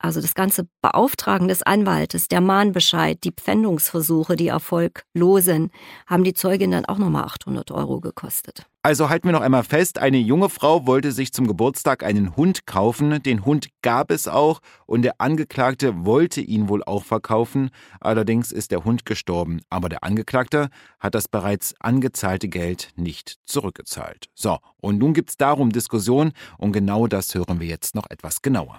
also 0.05 0.21
das 0.21 0.35
ganze 0.35 0.69
Beauftragen 0.83 1.49
des 1.49 1.63
Anwaltes, 1.63 2.29
der 2.29 2.43
Mahnbescheid, 2.43 3.25
die 3.25 3.33
Pfändungsversuche, 3.33 4.37
die 4.37 4.49
erfolglosen, 4.49 5.71
haben 6.07 6.25
die 6.25 6.35
Zeugin 6.35 6.73
dann 6.73 6.85
auch 6.85 6.99
nochmal 6.99 7.25
800 7.25 7.71
Euro 7.71 8.01
gekostet. 8.01 8.67
Also 8.83 9.09
halten 9.09 9.27
wir 9.27 9.33
noch 9.33 9.41
einmal 9.41 9.65
fest, 9.65 9.99
eine 9.99 10.19
junge 10.19 10.51
Frau 10.51 10.87
wollte 10.87 11.11
sich 11.11 11.33
zum 11.33 11.47
Geburtstag 11.47 12.05
einen 12.05 12.37
Hund 12.37 12.67
kaufen. 12.67 13.23
Den 13.23 13.47
Hund 13.47 13.69
gab 13.81 14.11
es 14.11 14.29
auch 14.29 14.61
und 14.85 15.01
der 15.01 15.23
Angeklagte 15.23 16.05
wollte 16.05 16.43
ihn 16.43 16.69
wohl 16.69 16.85
auch 16.85 17.03
verkaufen. 17.03 17.71
Allerdings 17.99 18.53
ist 18.53 18.73
der 18.73 18.85
Hund 18.85 19.07
gestorben. 19.07 19.63
Aber 19.71 19.89
der 19.89 20.05
Angeklagte 20.05 20.69
hat 21.01 21.15
das 21.15 21.29
bereits 21.29 21.75
angezahlte 21.81 22.49
Geld 22.49 22.91
nicht 22.97 23.39
zurückgezahlt. 23.47 24.29
So, 24.35 24.59
und 24.77 24.99
nun 24.99 25.15
gibt 25.15 25.31
es 25.31 25.39
darum 25.39 25.73
Diskussion 25.73 26.33
und 26.59 26.73
genau 26.73 27.07
das 27.07 27.35
hören 27.35 27.61
wir 27.61 27.69
jetzt 27.69 27.95
noch 27.95 28.11
etwas 28.11 28.43
genauer. 28.43 28.79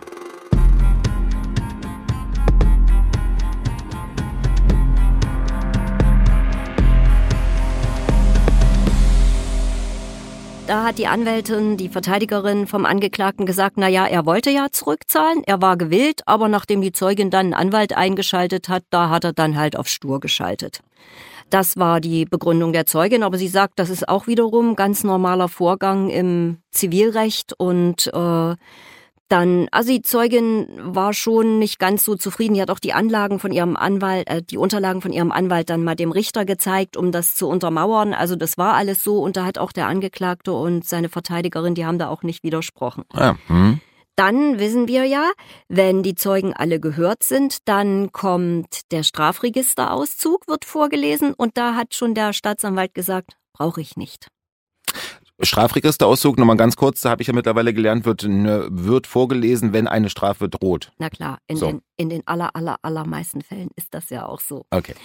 Da 10.67 10.83
hat 10.83 10.97
die 10.97 11.05
Anwältin, 11.05 11.77
die 11.77 11.89
Verteidigerin 11.89 12.65
vom 12.65 12.85
Angeklagten 12.85 13.45
gesagt, 13.45 13.77
na 13.77 13.87
ja, 13.87 14.07
er 14.07 14.25
wollte 14.25 14.49
ja 14.49 14.69
zurückzahlen, 14.71 15.43
er 15.45 15.61
war 15.61 15.77
gewillt, 15.77 16.23
aber 16.25 16.47
nachdem 16.47 16.81
die 16.81 16.91
Zeugin 16.91 17.29
dann 17.29 17.47
einen 17.47 17.53
Anwalt 17.53 17.95
eingeschaltet 17.95 18.67
hat, 18.67 18.83
da 18.89 19.11
hat 19.11 19.25
er 19.25 19.33
dann 19.33 19.57
halt 19.57 19.77
auf 19.77 19.87
stur 19.87 20.19
geschaltet. 20.19 20.79
Das 21.51 21.77
war 21.77 22.01
die 22.01 22.25
Begründung 22.25 22.73
der 22.73 22.87
Zeugin, 22.87 23.21
aber 23.21 23.37
sie 23.37 23.47
sagt, 23.47 23.77
das 23.77 23.91
ist 23.91 24.09
auch 24.09 24.25
wiederum 24.25 24.75
ganz 24.75 25.03
normaler 25.03 25.49
Vorgang 25.49 26.09
im 26.09 26.57
Zivilrecht 26.71 27.53
und 27.59 28.07
äh, 28.07 28.55
dann, 29.27 29.67
also 29.71 29.91
die 29.91 30.01
Zeugin 30.01 30.67
war 30.77 31.13
schon 31.13 31.57
nicht 31.57 31.79
ganz 31.79 32.05
so 32.05 32.15
zufrieden. 32.15 32.53
Die 32.53 32.61
hat 32.61 32.69
auch 32.69 32.79
die 32.79 32.93
Anlagen 32.93 33.39
von 33.39 33.51
ihrem 33.51 33.75
Anwalt, 33.75 34.29
äh, 34.29 34.41
die 34.41 34.57
Unterlagen 34.57 35.01
von 35.01 35.11
ihrem 35.11 35.31
Anwalt 35.31 35.69
dann 35.69 35.83
mal 35.83 35.95
dem 35.95 36.11
Richter 36.11 36.45
gezeigt, 36.45 36.95
um 36.95 37.11
das 37.11 37.35
zu 37.35 37.47
untermauern. 37.47 38.13
Also 38.13 38.35
das 38.35 38.57
war 38.57 38.75
alles 38.75 39.03
so 39.03 39.21
und 39.21 39.37
da 39.37 39.45
hat 39.45 39.57
auch 39.57 39.71
der 39.71 39.87
Angeklagte 39.87 40.53
und 40.53 40.85
seine 40.85 41.09
Verteidigerin, 41.09 41.75
die 41.75 41.85
haben 41.85 41.99
da 41.99 42.09
auch 42.09 42.23
nicht 42.23 42.43
widersprochen. 42.43 43.03
Ja. 43.13 43.37
Hm. 43.47 43.79
Dann 44.15 44.59
wissen 44.59 44.87
wir 44.87 45.03
ja, 45.03 45.31
wenn 45.67 46.01
die 46.01 46.15
Zeugen 46.15 46.53
alle 46.53 46.79
gehört 46.79 47.23
sind, 47.23 47.57
dann 47.67 48.13
kommt 48.13 48.91
der 48.91 49.03
Strafregisterauszug, 49.03 50.47
wird 50.47 50.63
vorgelesen 50.63 51.33
und 51.33 51.57
da 51.57 51.75
hat 51.75 51.93
schon 51.93 52.13
der 52.13 52.31
Staatsanwalt 52.31 52.93
gesagt, 52.93 53.35
brauche 53.53 53.81
ich 53.81 53.97
nicht. 53.97 54.27
Strafregisterauszug, 55.41 56.37
nochmal 56.37 56.55
ganz 56.55 56.77
kurz, 56.77 57.01
da 57.01 57.09
habe 57.09 57.21
ich 57.21 57.27
ja 57.27 57.33
mittlerweile 57.33 57.73
gelernt, 57.73 58.05
wird, 58.05 58.23
ne, 58.23 58.67
wird 58.69 59.05
vorgelesen, 59.05 59.73
wenn 59.73 59.87
eine 59.87 60.09
Strafe 60.09 60.47
droht. 60.47 60.91
Na 60.97 61.09
klar, 61.09 61.39
in, 61.47 61.57
so. 61.57 61.67
den, 61.67 61.81
in 61.97 62.09
den 62.09 62.25
aller, 62.25 62.55
aller, 62.55 62.77
allermeisten 62.81 63.41
Fällen 63.41 63.69
ist 63.75 63.93
das 63.93 64.09
ja 64.09 64.25
auch 64.25 64.39
so. 64.39 64.65
Okay. 64.71 64.95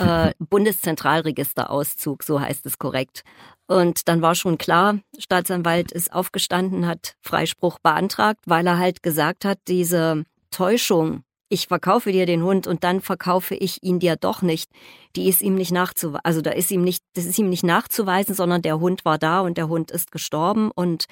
äh, 0.00 0.32
Bundeszentralregisterauszug, 0.38 2.22
so 2.22 2.40
heißt 2.40 2.66
es 2.66 2.78
korrekt. 2.78 3.24
Und 3.66 4.08
dann 4.08 4.22
war 4.22 4.34
schon 4.34 4.58
klar, 4.58 4.98
Staatsanwalt 5.18 5.92
ist 5.92 6.12
aufgestanden, 6.12 6.86
hat 6.86 7.16
Freispruch 7.20 7.78
beantragt, 7.80 8.40
weil 8.46 8.66
er 8.66 8.78
halt 8.78 9.02
gesagt 9.02 9.44
hat, 9.44 9.58
diese 9.66 10.24
Täuschung, 10.50 11.24
ich 11.48 11.66
verkaufe 11.66 12.12
dir 12.12 12.26
den 12.26 12.44
Hund 12.44 12.68
und 12.68 12.84
dann 12.84 13.00
verkaufe 13.00 13.56
ich 13.56 13.82
ihn 13.82 13.98
dir 13.98 14.14
doch 14.16 14.40
nicht. 14.40 14.70
Die 15.16 15.28
ist 15.28 15.42
ihm 15.42 15.54
nicht 15.54 15.72
nachzuweisen, 15.72 16.20
also 16.24 16.40
da 16.40 16.50
ist 16.50 16.70
ihm 16.70 16.82
nicht, 16.82 17.02
das 17.14 17.24
ist 17.24 17.38
ihm 17.38 17.48
nicht 17.48 17.64
nachzuweisen, 17.64 18.34
sondern 18.34 18.62
der 18.62 18.80
Hund 18.80 19.04
war 19.04 19.18
da 19.18 19.40
und 19.40 19.56
der 19.56 19.68
Hund 19.68 19.90
ist 19.90 20.12
gestorben 20.12 20.70
und 20.70 21.06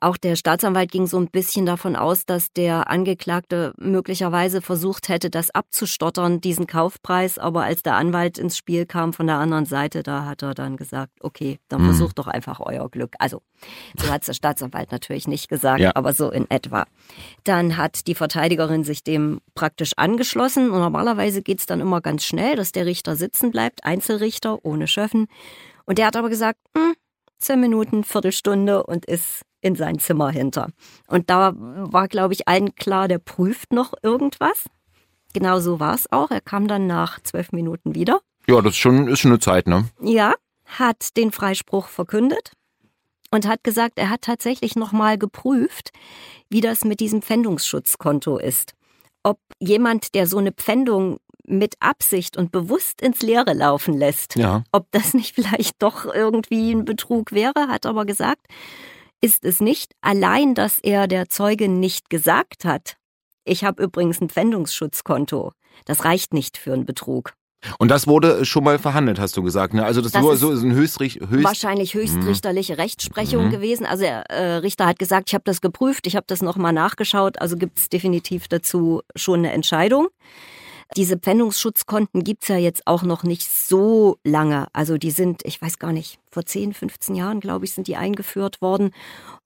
auch 0.00 0.16
der 0.16 0.36
Staatsanwalt 0.36 0.90
ging 0.90 1.06
so 1.06 1.18
ein 1.18 1.28
bisschen 1.28 1.66
davon 1.66 1.94
aus, 1.96 2.24
dass 2.26 2.52
der 2.52 2.90
Angeklagte 2.90 3.72
möglicherweise 3.78 4.62
versucht 4.62 5.08
hätte, 5.08 5.30
das 5.30 5.50
abzustottern, 5.50 6.40
diesen 6.40 6.66
Kaufpreis, 6.66 7.38
aber 7.38 7.64
als 7.64 7.82
der 7.82 7.94
Anwalt 7.94 8.38
ins 8.38 8.56
Spiel 8.56 8.86
kam 8.86 9.12
von 9.12 9.26
der 9.26 9.36
anderen 9.36 9.66
Seite, 9.66 10.02
da 10.02 10.24
hat 10.24 10.42
er 10.42 10.54
dann 10.54 10.76
gesagt, 10.76 11.12
okay, 11.20 11.58
dann 11.68 11.82
mhm. 11.82 11.86
versucht 11.86 12.18
doch 12.18 12.26
einfach 12.26 12.60
euer 12.60 12.88
Glück. 12.88 13.14
Also, 13.18 13.42
so 13.98 14.10
hat 14.10 14.22
es 14.22 14.26
der 14.26 14.34
Staatsanwalt 14.34 14.92
natürlich 14.92 15.28
nicht 15.28 15.48
gesagt, 15.48 15.80
ja. 15.80 15.92
aber 15.94 16.12
so 16.12 16.30
in 16.30 16.50
etwa. 16.50 16.86
Dann 17.44 17.76
hat 17.76 18.06
die 18.06 18.14
Verteidigerin 18.14 18.84
sich 18.84 19.04
dem 19.04 19.40
praktisch 19.54 19.92
angeschlossen. 19.96 20.70
Und 20.70 20.80
normalerweise 20.80 21.42
geht 21.42 21.60
es 21.60 21.66
dann 21.66 21.80
immer 21.80 22.00
ganz 22.00 22.24
schnell, 22.24 22.56
dass 22.56 22.72
der 22.72 22.86
Richter 22.86 23.16
sitzen 23.42 23.50
bleibt, 23.50 23.84
Einzelrichter 23.84 24.64
ohne 24.64 24.86
Schöffen. 24.86 25.26
Und 25.84 25.98
der 25.98 26.06
hat 26.06 26.16
aber 26.16 26.28
gesagt, 26.28 26.58
hm, 26.76 26.94
zehn 27.38 27.60
Minuten, 27.60 28.04
Viertelstunde 28.04 28.84
und 28.84 29.04
ist 29.06 29.42
in 29.60 29.74
sein 29.74 29.98
Zimmer 29.98 30.30
hinter. 30.30 30.68
Und 31.08 31.28
da 31.30 31.52
war, 31.56 32.08
glaube 32.08 32.34
ich, 32.34 32.48
allen 32.48 32.74
klar, 32.74 33.08
der 33.08 33.18
prüft 33.18 33.72
noch 33.72 33.94
irgendwas. 34.02 34.66
Genau 35.34 35.60
so 35.60 35.80
war 35.80 35.94
es 35.94 36.10
auch. 36.12 36.30
Er 36.30 36.40
kam 36.40 36.68
dann 36.68 36.86
nach 36.86 37.20
zwölf 37.20 37.52
Minuten 37.52 37.94
wieder. 37.94 38.20
Ja, 38.46 38.60
das 38.60 38.72
ist 38.72 38.78
schon, 38.78 39.08
ist 39.08 39.20
schon 39.20 39.30
eine 39.30 39.40
Zeit, 39.40 39.66
ne? 39.66 39.88
Ja, 40.00 40.34
hat 40.64 41.16
den 41.16 41.32
Freispruch 41.32 41.88
verkündet 41.88 42.52
und 43.30 43.46
hat 43.46 43.64
gesagt, 43.64 43.98
er 43.98 44.10
hat 44.10 44.22
tatsächlich 44.22 44.76
nochmal 44.76 45.16
geprüft, 45.16 45.90
wie 46.50 46.60
das 46.60 46.84
mit 46.84 47.00
diesem 47.00 47.22
Pfändungsschutzkonto 47.22 48.38
ist 48.38 48.74
ob 49.22 49.38
jemand, 49.60 50.14
der 50.14 50.26
so 50.26 50.38
eine 50.38 50.52
Pfändung 50.52 51.18
mit 51.46 51.74
Absicht 51.80 52.36
und 52.36 52.52
bewusst 52.52 53.00
ins 53.00 53.22
Leere 53.22 53.52
laufen 53.52 53.94
lässt, 53.94 54.36
ja. 54.36 54.64
ob 54.72 54.86
das 54.90 55.14
nicht 55.14 55.34
vielleicht 55.34 55.82
doch 55.82 56.06
irgendwie 56.12 56.72
ein 56.72 56.84
Betrug 56.84 57.32
wäre, 57.32 57.68
hat 57.68 57.86
aber 57.86 58.04
gesagt, 58.04 58.46
ist 59.20 59.44
es 59.44 59.60
nicht. 59.60 59.92
Allein, 60.00 60.54
dass 60.54 60.78
er 60.78 61.06
der 61.06 61.28
Zeuge 61.28 61.68
nicht 61.68 62.10
gesagt 62.10 62.64
hat, 62.64 62.96
ich 63.44 63.64
habe 63.64 63.82
übrigens 63.82 64.20
ein 64.20 64.28
Pfändungsschutzkonto, 64.28 65.52
das 65.84 66.04
reicht 66.04 66.34
nicht 66.34 66.58
für 66.58 66.72
einen 66.72 66.84
Betrug. 66.84 67.34
Und 67.78 67.90
das 67.90 68.08
wurde 68.08 68.44
schon 68.44 68.64
mal 68.64 68.78
verhandelt, 68.78 69.20
hast 69.20 69.36
du 69.36 69.42
gesagt. 69.42 69.72
Ne? 69.72 69.84
Also 69.84 70.00
das, 70.00 70.12
das 70.12 70.22
nur 70.22 70.36
so 70.36 70.50
ist 70.50 70.62
ein 70.62 70.74
Höchstrich, 70.74 71.20
höchst 71.20 71.44
wahrscheinlich 71.44 71.94
höchstrichterliche 71.94 72.76
Rechtsprechung 72.76 73.46
mhm. 73.46 73.50
gewesen. 73.50 73.86
Also 73.86 74.02
der 74.02 74.28
äh, 74.30 74.56
Richter 74.56 74.86
hat 74.86 74.98
gesagt, 74.98 75.28
ich 75.28 75.34
habe 75.34 75.44
das 75.44 75.60
geprüft, 75.60 76.06
ich 76.08 76.16
habe 76.16 76.26
das 76.26 76.42
nochmal 76.42 76.72
nachgeschaut. 76.72 77.40
Also 77.40 77.56
gibt 77.56 77.78
es 77.78 77.88
definitiv 77.88 78.48
dazu 78.48 79.02
schon 79.14 79.40
eine 79.40 79.52
Entscheidung. 79.52 80.08
Diese 80.96 81.16
Pfändungsschutzkonten 81.16 82.22
gibt's 82.22 82.48
ja 82.48 82.56
jetzt 82.56 82.86
auch 82.86 83.02
noch 83.02 83.22
nicht 83.22 83.48
so 83.48 84.18
lange. 84.24 84.66
Also 84.74 84.98
die 84.98 85.10
sind, 85.10 85.40
ich 85.44 85.60
weiß 85.62 85.78
gar 85.78 85.92
nicht, 85.92 86.18
vor 86.30 86.44
10, 86.44 86.74
15 86.74 87.14
Jahren, 87.14 87.40
glaube 87.40 87.64
ich, 87.64 87.72
sind 87.72 87.86
die 87.86 87.96
eingeführt 87.96 88.60
worden. 88.60 88.90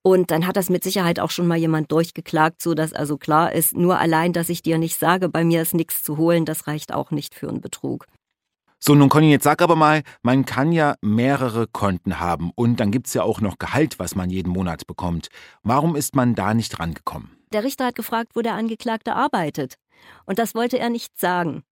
Und 0.03 0.33
dann 0.33 0.47
hat 0.47 0.57
das 0.57 0.71
mit 0.71 0.83
Sicherheit 0.83 1.21
auch 1.21 1.31
schon 1.31 1.47
mal 1.47 1.57
jemand 1.57 1.93
durchgeklagt, 1.93 2.61
so 2.61 2.75
dass 2.75 2.93
also 2.93 3.17
klar 3.17 3.53
ist, 3.53 3.76
nur 3.76 3.99
allein, 3.99 4.33
dass 4.33 4.49
ich 4.49 4.62
dir 4.62 4.79
nicht 4.79 4.99
sage, 4.99 5.29
bei 5.29 5.45
mir 5.45 5.62
ist 5.62 5.75
nichts 5.75 6.03
zu 6.03 6.17
holen, 6.17 6.45
das 6.45 6.67
reicht 6.67 6.93
auch 6.93 7.12
nicht 7.12 7.35
für 7.35 7.49
einen 7.49 7.61
Betrug. 7.61 8.07
So, 8.79 8.95
nun 8.95 9.09
Conny, 9.09 9.31
jetzt 9.31 9.45
sag 9.45 9.62
aber 9.62 9.75
mal, 9.75 10.03
man 10.23 10.45
kann 10.45 10.71
ja 10.71 10.97
mehrere 11.00 11.67
Konten 11.67 12.21
haben 12.21 12.50
und 12.55 12.79
dann 12.79 12.91
gibt 12.91 13.07
es 13.07 13.15
ja 13.15 13.23
auch 13.23 13.41
noch 13.41 13.59
Gehalt, 13.59 13.99
was 13.99 14.15
man 14.15 14.31
jeden 14.31 14.50
Monat 14.53 14.87
bekommt. 14.87 15.29
Warum 15.62 15.97
ist 15.97 16.15
man 16.15 16.35
da 16.35 16.55
nicht 16.55 16.79
rangekommen? 16.79 17.31
Der 17.53 17.65
Richter 17.65 17.87
hat 17.87 17.95
gefragt, 17.95 18.33
wo 18.35 18.43
der 18.43 18.55
Angeklagte 18.55 19.15
arbeitet. 19.15 19.76
Und 20.25 20.38
das 20.38 20.55
wollte 20.55 20.79
er 20.79 20.91
nicht 20.91 21.19
sagen. 21.19 21.65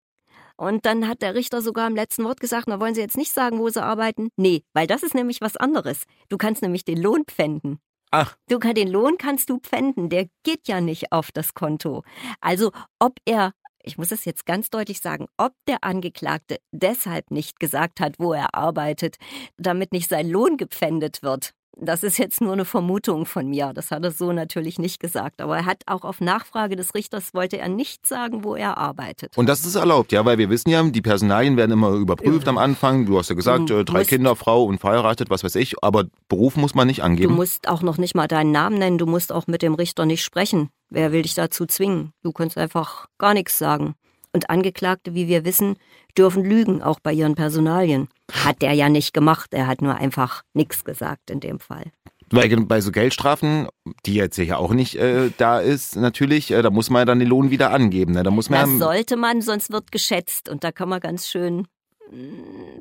Und 0.57 0.87
dann 0.87 1.09
hat 1.09 1.23
der 1.23 1.35
Richter 1.35 1.63
sogar 1.63 1.87
im 1.89 1.97
letzten 1.97 2.25
Wort 2.25 2.41
gesagt, 2.41 2.69
na 2.69 2.79
wollen 2.79 2.95
Sie 2.95 3.01
jetzt 3.01 3.17
nicht 3.17 3.33
sagen, 3.33 3.59
wo 3.59 3.69
Sie 3.69 3.83
arbeiten? 3.83 4.29
Nee, 4.37 4.63
weil 4.73 4.87
das 4.87 5.03
ist 5.03 5.15
nämlich 5.15 5.41
was 5.41 5.57
anderes. 5.57 6.05
Du 6.29 6.37
kannst 6.37 6.63
nämlich 6.63 6.85
den 6.85 7.03
Lohn 7.03 7.25
pfänden. 7.27 7.81
Ach. 8.13 8.37
Du 8.49 8.61
kann, 8.61 8.75
den 8.75 8.89
Lohn 8.89 9.19
kannst 9.19 9.51
du 9.51 9.59
pfänden, 9.59 10.09
der 10.09 10.29
geht 10.45 10.69
ja 10.69 10.81
nicht 10.81 11.11
auf 11.11 11.33
das 11.33 11.55
Konto. 11.55 12.05
Also 12.41 12.71
ob 13.01 13.19
er, 13.25 13.53
ich 13.83 13.99
muss 13.99 14.13
es 14.13 14.25
jetzt 14.25 14.47
ganz 14.47 14.71
deutlich 14.71 15.01
sagen, 15.01 15.27
ob 15.37 15.53
der 15.67 15.83
Angeklagte 15.83 16.59
deshalb 16.71 17.33
nicht 17.33 17.59
gesagt 17.59 17.99
hat, 17.99 18.15
wo 18.21 18.33
er 18.33 18.55
arbeitet, 18.55 19.17
damit 19.57 19.91
nicht 19.91 20.09
sein 20.09 20.31
Lohn 20.31 20.57
gepfändet 20.57 21.25
wird, 21.25 21.55
das 21.77 22.03
ist 22.03 22.19
jetzt 22.19 22.41
nur 22.41 22.53
eine 22.53 22.65
Vermutung 22.65 23.27
von 23.27 23.49
mir. 23.49 23.73
Das 23.75 23.91
hat 23.91 24.05
er 24.05 24.11
so 24.11 24.33
natürlich 24.33 24.79
nicht 24.79 25.01
gesagt. 25.01 25.41
Aber 25.41 25.57
er 25.57 25.67
hat 25.67 25.83
auch 25.87 26.05
auf 26.05 26.21
Nachfrage 26.21 26.77
des 26.77 26.95
Richters 26.95 27.35
wollte 27.35 27.59
er 27.59 27.69
nicht 27.69 28.07
sagen, 28.07 28.45
wo 28.45 28.55
er 28.55 28.79
arbeitet. 28.79 29.37
Und 29.37 29.49
das 29.49 29.65
ist 29.65 29.75
erlaubt, 29.75 30.13
ja, 30.13 30.25
weil 30.25 30.39
wir 30.39 30.51
wissen 30.51 30.71
ja, 30.71 30.83
die 30.83 31.03
Personalien 31.03 31.57
werden 31.57 31.73
immer 31.73 31.91
überprüft 31.91 32.47
ja. 32.47 32.51
am 32.51 32.59
Anfang. 32.59 33.07
Du 33.07 33.19
hast 33.19 33.29
ja 33.29 33.35
gesagt, 33.35 33.71
du 33.71 33.79
äh, 33.79 33.85
drei 33.85 34.05
Kinder, 34.05 34.37
Frau 34.37 34.65
und 34.65 34.79
verheiratet, 34.79 35.31
was 35.31 35.45
weiß 35.45 35.57
ich. 35.57 35.83
Aber 35.83 36.05
Beruf 36.29 36.57
muss 36.57 36.75
man 36.75 36.87
nicht 36.87 37.03
angeben. 37.03 37.31
Du 37.31 37.37
musst 37.37 37.69
auch 37.69 37.83
noch 37.83 37.99
nicht 37.99 38.15
mal 38.15 38.29
deinen 38.29 38.53
Namen 38.53 38.79
nennen. 38.79 38.99
Du 38.99 39.07
musst 39.07 39.33
auch 39.33 39.47
mit 39.47 39.63
dem 39.63 39.75
Richter 39.75 40.07
nicht 40.07 40.23
sprechen. 40.23 40.71
Wer 40.91 41.13
will 41.13 41.23
dich 41.23 41.35
dazu 41.35 41.67
zwingen? 41.67 42.13
Du 42.23 42.33
kannst 42.33 42.57
einfach 42.57 43.07
gar 43.19 43.35
nichts 43.35 43.59
sagen. 43.59 43.95
Und 44.33 44.51
Angeklagte, 44.51 45.15
wie 45.15 45.29
wir 45.29 45.45
wissen, 45.45 45.77
dürfen 46.17 46.45
lügen, 46.45 46.83
auch 46.83 46.99
bei 47.01 47.13
ihren 47.13 47.35
Personalien. 47.37 48.09
Hat 48.33 48.63
der 48.63 48.73
ja 48.73 48.89
nicht 48.89 49.13
gemacht, 49.13 49.53
er 49.53 49.67
hat 49.67 49.83
nur 49.83 49.95
einfach 49.95 50.43
nichts 50.55 50.85
gesagt 50.85 51.31
in 51.31 51.41
dem 51.41 51.61
Fall. 51.61 51.93
Bei, 52.31 52.49
bei 52.49 52.81
so 52.81 52.91
Geldstrafen, 52.91 53.69
die 54.07 54.15
jetzt 54.15 54.39
ja 54.39 54.57
auch 54.57 54.73
nicht 54.73 54.97
äh, 54.97 55.31
da 55.37 55.61
ist, 55.61 55.95
natürlich, 55.97 56.51
äh, 56.51 56.63
da 56.63 56.71
muss 56.71 56.89
man 56.89 57.07
dann 57.07 57.19
den 57.19 57.29
Lohn 57.29 57.51
wieder 57.51 57.71
angeben. 57.71 58.15
Ne? 58.15 58.23
Da 58.23 58.31
muss 58.31 58.49
man 58.49 58.61
das 58.61 58.79
sollte 58.79 59.17
man, 59.17 59.43
sonst 59.43 59.71
wird 59.71 59.93
geschätzt 59.93 60.49
und 60.49 60.65
da 60.65 60.73
kann 60.73 60.89
man 60.89 61.01
ganz 61.01 61.29
schön 61.29 61.69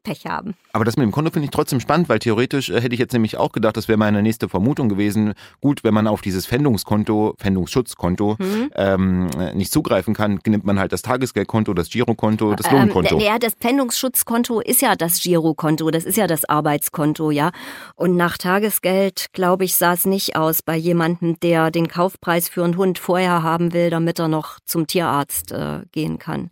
Pech 0.03 0.25
haben. 0.25 0.53
Aber 0.74 0.86
das 0.86 0.98
mit 0.98 1.03
dem 1.03 1.12
Konto 1.12 1.32
finde 1.32 1.46
ich 1.46 1.51
trotzdem 1.51 1.80
spannend, 1.80 2.10
weil 2.10 2.20
theoretisch 2.20 2.70
äh, 2.70 2.82
hätte 2.82 2.94
ich 2.94 3.00
jetzt 3.00 3.13
nämlich 3.13 3.38
auch 3.38 3.51
gedacht, 3.51 3.77
das 3.77 3.88
wäre 3.88 3.98
meine 3.98 4.22
nächste 4.22 4.50
Vermutung 4.50 4.89
gewesen. 4.89 5.34
Gut, 5.62 5.84
wenn 5.84 5.94
man 5.94 6.08
auf 6.08 6.22
dieses 6.22 6.46
Pfändungskonto, 6.46 7.36
Pfändungsschutzkonto 7.39 8.36
mhm. 8.39 8.72
ähm, 8.75 9.27
nicht 9.53 9.72
zugreifen 9.72 10.13
kann, 10.13 10.39
nimmt 10.46 10.65
man 10.65 10.77
halt 10.77 10.92
das 10.92 11.01
Tagesgeldkonto, 11.01 11.74
das 11.74 11.89
Girokonto, 11.89 12.53
das 12.56 12.68
ähm, 12.68 12.80
Lohnkonto. 12.80 13.20
Ja, 13.20 13.39
das 13.39 13.53
Pfändungsschutzkonto 13.56 14.60
ist 14.60 14.82
ja 14.82 14.96
das 14.96 15.22
Girokonto, 15.22 15.89
das 15.89 16.03
ist 16.03 16.18
ja 16.18 16.27
das 16.27 16.46
Arbeitskonto, 16.46 17.32
ja. 17.32 17.51
Und 17.96 18.15
nach 18.15 18.38
Tagesgeld, 18.38 19.27
glaube 19.34 19.63
ich, 19.63 19.75
sah 19.75 19.94
es 19.94 20.06
nicht 20.06 20.36
aus 20.36 20.62
bei 20.62 20.75
jemandem, 20.75 21.39
der 21.39 21.72
den 21.72 21.88
Kaufpreis 21.88 22.50
für 22.50 22.63
einen 22.63 22.77
Hund 22.77 23.00
vorher 23.00 23.42
haben 23.42 23.74
will, 23.74 23.89
damit 23.89 24.20
er 24.20 24.27
noch 24.27 24.60
zum 24.65 24.86
Tierarzt 24.88 25.51
äh, 25.51 25.82
gehen 25.92 26.20
kann. 26.20 26.51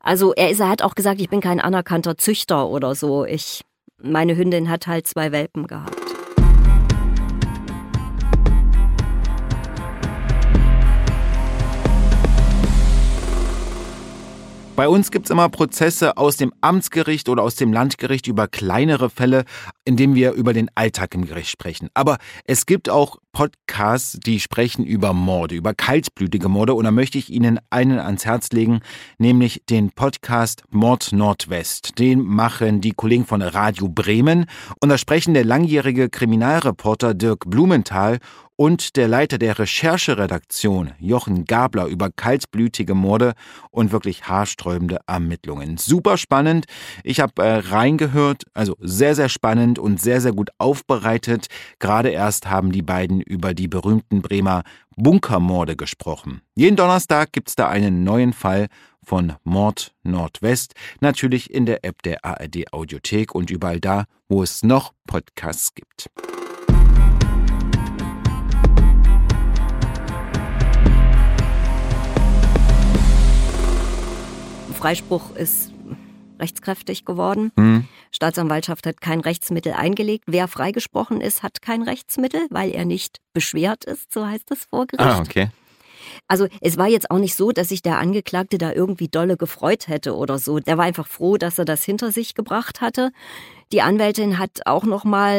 Also 0.00 0.32
er, 0.34 0.50
ist, 0.50 0.60
er 0.60 0.68
hat 0.68 0.82
auch 0.82 0.94
gesagt, 0.94 1.20
ich 1.20 1.28
bin 1.28 1.40
kein 1.40 1.60
anerkannter 1.60 2.16
Züchter 2.16 2.68
oder 2.68 2.94
so. 2.94 3.24
Ich, 3.24 3.62
meine 4.00 4.36
Hündin 4.36 4.70
hat 4.70 4.86
halt 4.86 5.06
zwei 5.06 5.32
Welpen 5.32 5.66
gehabt. 5.66 6.07
Bei 14.78 14.88
uns 14.88 15.10
gibt 15.10 15.26
es 15.26 15.32
immer 15.32 15.48
Prozesse 15.48 16.16
aus 16.16 16.36
dem 16.36 16.52
Amtsgericht 16.60 17.28
oder 17.28 17.42
aus 17.42 17.56
dem 17.56 17.72
Landgericht 17.72 18.28
über 18.28 18.46
kleinere 18.46 19.10
Fälle, 19.10 19.44
in 19.84 19.96
denen 19.96 20.14
wir 20.14 20.34
über 20.34 20.52
den 20.52 20.70
Alltag 20.76 21.16
im 21.16 21.26
Gericht 21.26 21.50
sprechen. 21.50 21.88
Aber 21.94 22.18
es 22.44 22.64
gibt 22.64 22.88
auch 22.88 23.16
Podcasts, 23.32 24.20
die 24.20 24.38
sprechen 24.38 24.86
über 24.86 25.12
Morde, 25.12 25.56
über 25.56 25.74
kaltblütige 25.74 26.48
Morde. 26.48 26.74
Und 26.74 26.84
da 26.84 26.92
möchte 26.92 27.18
ich 27.18 27.28
Ihnen 27.28 27.58
einen 27.70 27.98
ans 27.98 28.24
Herz 28.24 28.52
legen, 28.52 28.78
nämlich 29.18 29.64
den 29.68 29.90
Podcast 29.90 30.62
Mord 30.70 31.12
Nordwest. 31.12 31.98
Den 31.98 32.20
machen 32.20 32.80
die 32.80 32.92
Kollegen 32.92 33.26
von 33.26 33.42
Radio 33.42 33.88
Bremen. 33.88 34.46
Und 34.80 34.90
da 34.90 34.96
sprechen 34.96 35.34
der 35.34 35.44
langjährige 35.44 36.08
Kriminalreporter 36.08 37.14
Dirk 37.14 37.50
Blumenthal 37.50 38.18
und 38.58 38.96
der 38.96 39.06
Leiter 39.06 39.38
der 39.38 39.56
Rechercheredaktion 39.56 40.90
Jochen 40.98 41.44
Gabler 41.44 41.86
über 41.86 42.10
kaltblütige 42.10 42.94
Morde 42.94 43.34
und 43.70 43.92
wirklich 43.92 44.26
haarsträubende 44.26 44.98
Ermittlungen. 45.06 45.76
Super 45.76 46.16
spannend. 46.18 46.66
Ich 47.04 47.20
habe 47.20 47.40
äh, 47.40 47.58
reingehört, 47.58 48.42
also 48.54 48.74
sehr, 48.80 49.14
sehr 49.14 49.28
spannend 49.28 49.78
und 49.78 50.00
sehr, 50.00 50.20
sehr 50.20 50.32
gut 50.32 50.50
aufbereitet. 50.58 51.46
Gerade 51.78 52.08
erst 52.08 52.50
haben 52.50 52.72
die 52.72 52.82
beiden 52.82 53.20
über 53.20 53.54
die 53.54 53.68
berühmten 53.68 54.22
Bremer 54.22 54.64
Bunkermorde 54.96 55.76
gesprochen. 55.76 56.42
Jeden 56.56 56.74
Donnerstag 56.74 57.30
gibt's 57.30 57.54
da 57.54 57.68
einen 57.68 58.02
neuen 58.02 58.32
Fall 58.32 58.66
von 59.04 59.34
Mord 59.44 59.94
Nordwest, 60.02 60.74
natürlich 61.00 61.54
in 61.54 61.64
der 61.64 61.84
App 61.84 62.02
der 62.02 62.24
ARD 62.24 62.72
Audiothek 62.72 63.36
und 63.36 63.50
überall 63.52 63.78
da, 63.78 64.06
wo 64.28 64.42
es 64.42 64.64
noch 64.64 64.94
Podcasts 65.06 65.74
gibt. 65.74 66.10
Freispruch 74.78 75.34
ist 75.34 75.72
rechtskräftig 76.38 77.04
geworden. 77.04 77.50
Mhm. 77.56 77.88
Staatsanwaltschaft 78.12 78.86
hat 78.86 79.00
kein 79.00 79.18
Rechtsmittel 79.18 79.72
eingelegt. 79.72 80.24
Wer 80.28 80.46
freigesprochen 80.46 81.20
ist, 81.20 81.42
hat 81.42 81.62
kein 81.62 81.82
Rechtsmittel, 81.82 82.46
weil 82.50 82.70
er 82.70 82.84
nicht 82.84 83.18
beschwert 83.32 83.84
ist, 83.84 84.12
so 84.12 84.24
heißt 84.24 84.52
es 84.52 84.66
vor 84.66 84.86
Gericht. 84.86 85.04
Ah, 85.04 85.18
okay. 85.18 85.48
Also 86.28 86.46
es 86.60 86.76
war 86.76 86.86
jetzt 86.86 87.10
auch 87.10 87.18
nicht 87.18 87.34
so, 87.34 87.50
dass 87.50 87.70
sich 87.70 87.82
der 87.82 87.98
Angeklagte 87.98 88.56
da 88.56 88.72
irgendwie 88.72 89.08
dolle 89.08 89.36
gefreut 89.36 89.88
hätte 89.88 90.14
oder 90.14 90.38
so. 90.38 90.60
Der 90.60 90.78
war 90.78 90.84
einfach 90.84 91.08
froh, 91.08 91.38
dass 91.38 91.58
er 91.58 91.64
das 91.64 91.82
hinter 91.82 92.12
sich 92.12 92.34
gebracht 92.34 92.80
hatte. 92.80 93.10
Die 93.72 93.82
Anwältin 93.82 94.38
hat 94.38 94.60
auch 94.64 94.84
noch 94.84 95.02
mal 95.02 95.34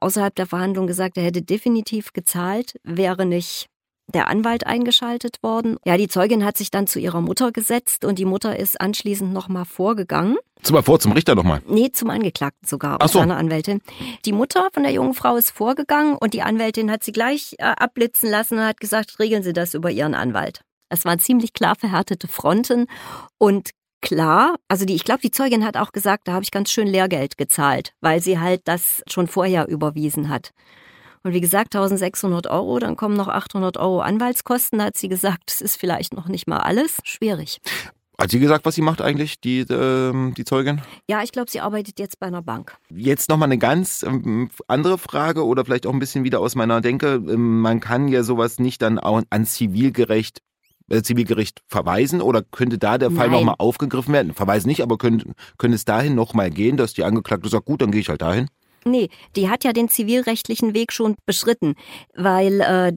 äh, 0.00 0.04
außerhalb 0.04 0.34
der 0.34 0.46
Verhandlung 0.46 0.88
gesagt, 0.88 1.16
er 1.16 1.22
hätte 1.22 1.42
definitiv 1.42 2.12
gezahlt, 2.12 2.74
wäre 2.82 3.24
nicht 3.24 3.68
der 4.14 4.28
Anwalt 4.28 4.66
eingeschaltet 4.66 5.42
worden. 5.42 5.76
Ja, 5.84 5.96
die 5.96 6.08
Zeugin 6.08 6.44
hat 6.44 6.56
sich 6.56 6.70
dann 6.70 6.86
zu 6.86 6.98
ihrer 6.98 7.20
Mutter 7.20 7.52
gesetzt 7.52 8.04
und 8.04 8.18
die 8.18 8.24
Mutter 8.24 8.58
ist 8.58 8.80
anschließend 8.80 9.32
nochmal 9.32 9.64
vorgegangen. 9.64 10.36
Zum 10.62 10.82
vor 10.82 11.00
zum 11.00 11.12
Richter 11.12 11.34
nochmal? 11.34 11.62
Nee, 11.66 11.90
zum 11.92 12.10
Angeklagten 12.10 12.66
sogar, 12.66 12.98
Ach 13.00 13.08
so. 13.08 13.20
seiner 13.20 13.36
Anwältin. 13.36 13.80
Die 14.24 14.32
Mutter 14.32 14.68
von 14.72 14.82
der 14.82 14.92
jungen 14.92 15.14
Frau 15.14 15.36
ist 15.36 15.50
vorgegangen 15.50 16.16
und 16.16 16.34
die 16.34 16.42
Anwältin 16.42 16.90
hat 16.90 17.02
sie 17.02 17.12
gleich 17.12 17.54
äh, 17.58 17.64
abblitzen 17.64 18.30
lassen 18.30 18.58
und 18.58 18.64
hat 18.64 18.80
gesagt, 18.80 19.18
regeln 19.18 19.42
Sie 19.42 19.52
das 19.52 19.74
über 19.74 19.90
Ihren 19.90 20.14
Anwalt. 20.14 20.60
Es 20.90 21.04
waren 21.04 21.18
ziemlich 21.18 21.52
klar 21.54 21.76
verhärtete 21.76 22.28
Fronten 22.28 22.86
und 23.38 23.70
klar, 24.02 24.56
also 24.68 24.84
die, 24.84 24.94
ich 24.94 25.04
glaube, 25.04 25.20
die 25.22 25.30
Zeugin 25.30 25.64
hat 25.64 25.76
auch 25.76 25.92
gesagt, 25.92 26.26
da 26.28 26.32
habe 26.32 26.42
ich 26.42 26.50
ganz 26.50 26.70
schön 26.70 26.86
Lehrgeld 26.86 27.38
gezahlt, 27.38 27.92
weil 28.00 28.20
sie 28.20 28.38
halt 28.38 28.62
das 28.64 29.02
schon 29.08 29.28
vorher 29.28 29.68
überwiesen 29.68 30.28
hat. 30.28 30.50
Und 31.22 31.34
wie 31.34 31.40
gesagt, 31.40 31.74
1600 31.74 32.46
Euro, 32.46 32.78
dann 32.78 32.96
kommen 32.96 33.16
noch 33.16 33.28
800 33.28 33.76
Euro 33.76 34.00
Anwaltskosten. 34.00 34.78
Da 34.78 34.86
hat 34.86 34.96
sie 34.96 35.08
gesagt, 35.08 35.42
das 35.46 35.60
ist 35.60 35.76
vielleicht 35.76 36.14
noch 36.14 36.28
nicht 36.28 36.46
mal 36.46 36.58
alles. 36.58 36.96
Schwierig. 37.04 37.60
Hat 38.18 38.30
sie 38.30 38.38
gesagt, 38.38 38.66
was 38.66 38.74
sie 38.74 38.82
macht 38.82 39.00
eigentlich, 39.00 39.40
die, 39.40 39.60
äh, 39.60 40.32
die 40.32 40.44
Zeugin? 40.44 40.82
Ja, 41.08 41.22
ich 41.22 41.32
glaube, 41.32 41.50
sie 41.50 41.60
arbeitet 41.60 41.98
jetzt 41.98 42.20
bei 42.20 42.26
einer 42.26 42.42
Bank. 42.42 42.76
Jetzt 42.90 43.30
nochmal 43.30 43.46
eine 43.46 43.56
ganz 43.56 44.02
ähm, 44.02 44.50
andere 44.66 44.98
Frage 44.98 45.46
oder 45.46 45.64
vielleicht 45.64 45.86
auch 45.86 45.92
ein 45.92 45.98
bisschen 45.98 46.22
wieder 46.22 46.40
aus 46.40 46.54
meiner 46.54 46.82
Denke. 46.82 47.14
Ähm, 47.14 47.60
man 47.62 47.80
kann 47.80 48.08
ja 48.08 48.22
sowas 48.22 48.58
nicht 48.58 48.82
dann 48.82 48.98
auch 48.98 49.22
an 49.30 49.46
Zivilgerecht 49.46 50.42
äh, 50.90 51.02
Zivilgericht 51.02 51.62
verweisen 51.66 52.20
oder 52.20 52.42
könnte 52.42 52.76
da 52.76 52.98
der 52.98 53.10
Fall 53.10 53.30
nochmal 53.30 53.54
aufgegriffen 53.58 54.12
werden? 54.12 54.34
Verweisen 54.34 54.68
nicht, 54.68 54.82
aber 54.82 54.98
könnte, 54.98 55.32
könnte 55.56 55.76
es 55.76 55.84
dahin 55.84 56.14
nochmal 56.14 56.50
gehen, 56.50 56.76
dass 56.76 56.92
die 56.92 57.04
Angeklagte 57.04 57.48
sagt, 57.48 57.64
gut, 57.64 57.80
dann 57.80 57.90
gehe 57.90 58.00
ich 58.00 58.08
halt 58.08 58.20
dahin? 58.20 58.48
Nee, 58.84 59.08
die 59.36 59.48
hat 59.48 59.64
ja 59.64 59.72
den 59.72 59.88
zivilrechtlichen 59.88 60.74
Weg 60.74 60.92
schon 60.92 61.16
beschritten, 61.26 61.74
weil 62.14 62.60
äh, 62.60 62.92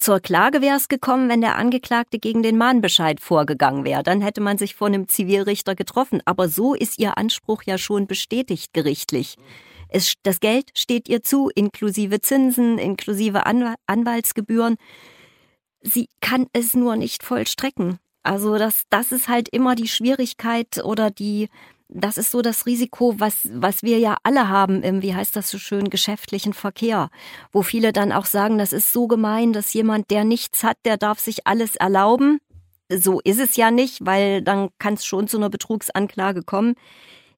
zur 0.00 0.18
Klage 0.18 0.62
wäre 0.62 0.78
es 0.78 0.88
gekommen, 0.88 1.28
wenn 1.28 1.42
der 1.42 1.56
Angeklagte 1.56 2.18
gegen 2.18 2.42
den 2.42 2.56
Mahnbescheid 2.56 3.20
vorgegangen 3.20 3.84
wäre. 3.84 4.02
Dann 4.02 4.22
hätte 4.22 4.40
man 4.40 4.56
sich 4.56 4.74
vor 4.74 4.86
einem 4.88 5.08
Zivilrichter 5.08 5.74
getroffen. 5.74 6.22
Aber 6.24 6.48
so 6.48 6.74
ist 6.74 6.98
ihr 6.98 7.18
Anspruch 7.18 7.64
ja 7.64 7.76
schon 7.76 8.06
bestätigt 8.06 8.72
gerichtlich. 8.72 9.36
Es, 9.90 10.14
das 10.22 10.40
Geld 10.40 10.70
steht 10.74 11.08
ihr 11.08 11.22
zu, 11.22 11.50
inklusive 11.54 12.20
Zinsen, 12.20 12.78
inklusive 12.78 13.44
Anwaltsgebühren. 13.44 14.76
Sie 15.82 16.08
kann 16.20 16.46
es 16.54 16.74
nur 16.74 16.96
nicht 16.96 17.22
vollstrecken. 17.22 17.98
Also 18.22 18.56
das, 18.56 18.82
das 18.88 19.12
ist 19.12 19.28
halt 19.28 19.48
immer 19.50 19.74
die 19.74 19.88
Schwierigkeit 19.88 20.82
oder 20.82 21.10
die, 21.10 21.48
das 21.92 22.18
ist 22.18 22.30
so 22.30 22.40
das 22.40 22.66
Risiko, 22.66 23.18
was, 23.18 23.48
was 23.52 23.82
wir 23.82 23.98
ja 23.98 24.16
alle 24.22 24.48
haben 24.48 24.82
im, 24.82 25.02
wie 25.02 25.14
heißt 25.14 25.34
das 25.34 25.50
so 25.50 25.58
schön, 25.58 25.90
geschäftlichen 25.90 26.52
Verkehr, 26.52 27.10
wo 27.52 27.62
viele 27.62 27.92
dann 27.92 28.12
auch 28.12 28.26
sagen, 28.26 28.58
das 28.58 28.72
ist 28.72 28.92
so 28.92 29.08
gemein, 29.08 29.52
dass 29.52 29.72
jemand, 29.72 30.10
der 30.10 30.24
nichts 30.24 30.62
hat, 30.62 30.76
der 30.84 30.96
darf 30.96 31.18
sich 31.18 31.46
alles 31.46 31.76
erlauben. 31.76 32.38
So 32.92 33.20
ist 33.20 33.40
es 33.40 33.56
ja 33.56 33.70
nicht, 33.70 34.04
weil 34.04 34.42
dann 34.42 34.70
kann 34.78 34.94
es 34.94 35.04
schon 35.04 35.28
zu 35.28 35.36
einer 35.36 35.50
Betrugsanklage 35.50 36.42
kommen. 36.42 36.74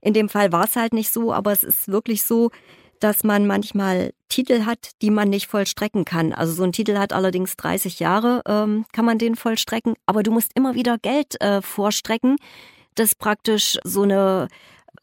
In 0.01 0.15
dem 0.15 0.29
Fall 0.29 0.53
war 0.53 0.65
es 0.65 0.77
halt 0.77 0.93
nicht 0.93 1.13
so, 1.13 1.33
aber 1.33 1.53
es 1.53 1.63
ist 1.63 1.89
wirklich 1.89 2.23
so, 2.23 2.51
dass 3.01 3.25
man 3.25 3.47
manchmal 3.47 4.13
Titel 4.29 4.65
hat, 4.65 4.91
die 5.03 5.11
man 5.11 5.29
nicht 5.29 5.49
vollstrecken 5.49 6.05
kann. 6.05 6.33
Also 6.33 6.53
so 6.53 6.63
ein 6.63 6.73
Titel 6.73 6.99
hat 6.99 7.13
allerdings 7.13 7.57
30 7.57 8.01
Jahre, 8.01 8.43
ähm, 8.47 8.85
kann 8.93 9.05
man 9.05 9.19
den 9.19 9.35
vollstrecken, 9.35 9.95
aber 10.07 10.23
du 10.23 10.31
musst 10.31 10.53
immer 10.55 10.75
wieder 10.75 10.99
Geld 10.99 11.41
äh, 11.41 11.63
vorstrecken 11.63 12.37
das 12.95 13.15
praktisch 13.15 13.79
so 13.85 14.03
eine 14.03 14.49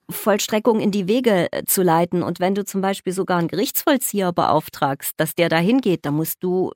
Vollstreckung 0.09 0.79
in 0.79 0.91
die 0.91 1.07
Wege 1.07 1.51
äh, 1.51 1.63
zu 1.65 1.83
leiten. 1.83 2.23
Und 2.23 2.39
wenn 2.39 2.55
du 2.55 2.65
zum 2.65 2.81
Beispiel 2.81 3.13
sogar 3.13 3.37
einen 3.37 3.47
Gerichtsvollzieher 3.47 4.31
beauftragst, 4.31 5.13
dass 5.17 5.35
der 5.35 5.49
dahin 5.49 5.81
geht, 5.81 6.05
dann 6.05 6.15
musst 6.15 6.43
du 6.43 6.71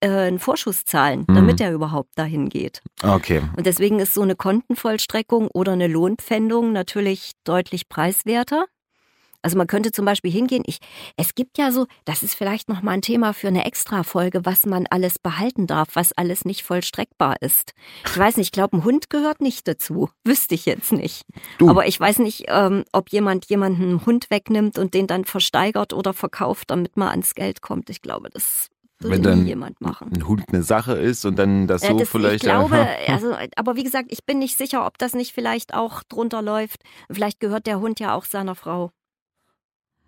äh, 0.00 0.08
einen 0.08 0.38
Vorschuss 0.38 0.84
zahlen, 0.84 1.24
mhm. 1.28 1.34
damit 1.34 1.60
er 1.60 1.72
überhaupt 1.72 2.10
dahin 2.16 2.48
geht. 2.48 2.82
Okay. 3.02 3.42
Und 3.56 3.66
deswegen 3.66 4.00
ist 4.00 4.14
so 4.14 4.22
eine 4.22 4.36
Kontenvollstreckung 4.36 5.48
oder 5.48 5.72
eine 5.72 5.86
Lohnpfändung 5.86 6.72
natürlich 6.72 7.32
deutlich 7.44 7.88
preiswerter. 7.88 8.66
Also 9.42 9.56
man 9.56 9.66
könnte 9.66 9.92
zum 9.92 10.04
Beispiel 10.04 10.30
hingehen, 10.30 10.62
ich, 10.66 10.78
es 11.16 11.34
gibt 11.34 11.58
ja 11.58 11.70
so, 11.70 11.86
das 12.04 12.22
ist 12.22 12.34
vielleicht 12.34 12.68
nochmal 12.68 12.94
ein 12.94 13.02
Thema 13.02 13.32
für 13.32 13.48
eine 13.48 13.64
Extra-Folge, 13.64 14.44
was 14.44 14.66
man 14.66 14.86
alles 14.90 15.18
behalten 15.18 15.66
darf, 15.66 15.88
was 15.94 16.12
alles 16.12 16.44
nicht 16.44 16.62
vollstreckbar 16.62 17.36
ist. 17.40 17.72
Ich 18.04 18.18
weiß 18.18 18.36
nicht, 18.36 18.48
ich 18.48 18.52
glaube, 18.52 18.76
ein 18.76 18.84
Hund 18.84 19.10
gehört 19.10 19.40
nicht 19.40 19.68
dazu. 19.68 20.10
Wüsste 20.24 20.54
ich 20.54 20.66
jetzt 20.66 20.92
nicht. 20.92 21.24
Du. 21.58 21.68
Aber 21.68 21.86
ich 21.86 21.98
weiß 21.98 22.18
nicht, 22.18 22.46
ähm, 22.48 22.84
ob 22.92 23.10
jemand 23.10 23.46
jemanden 23.46 23.82
einen 23.82 24.06
Hund 24.06 24.30
wegnimmt 24.30 24.78
und 24.78 24.94
den 24.94 25.06
dann 25.06 25.24
versteigert 25.24 25.92
oder 25.92 26.12
verkauft, 26.12 26.70
damit 26.70 26.96
man 26.96 27.08
ans 27.08 27.34
Geld 27.34 27.62
kommt. 27.62 27.90
Ich 27.90 28.02
glaube, 28.02 28.30
das 28.30 28.68
wenn 29.00 29.22
dann 29.22 29.46
jemand 29.46 29.80
machen. 29.80 30.10
ein 30.12 30.26
Hund 30.26 30.44
eine 30.48 30.62
Sache 30.62 30.94
ist 30.94 31.24
und 31.24 31.38
dann 31.38 31.66
das 31.66 31.82
so 31.82 31.96
das, 31.96 32.08
vielleicht. 32.08 32.36
Ich 32.36 32.40
glaube, 32.42 32.88
also, 33.06 33.34
aber 33.56 33.76
wie 33.76 33.84
gesagt, 33.84 34.08
ich 34.10 34.24
bin 34.24 34.38
nicht 34.38 34.58
sicher, 34.58 34.86
ob 34.86 34.98
das 34.98 35.14
nicht 35.14 35.32
vielleicht 35.32 35.74
auch 35.74 36.02
drunter 36.02 36.42
läuft. 36.42 36.82
Vielleicht 37.10 37.38
gehört 37.38 37.66
der 37.66 37.80
Hund 37.80 38.00
ja 38.00 38.14
auch 38.14 38.24
seiner 38.24 38.56
Frau. 38.56 38.90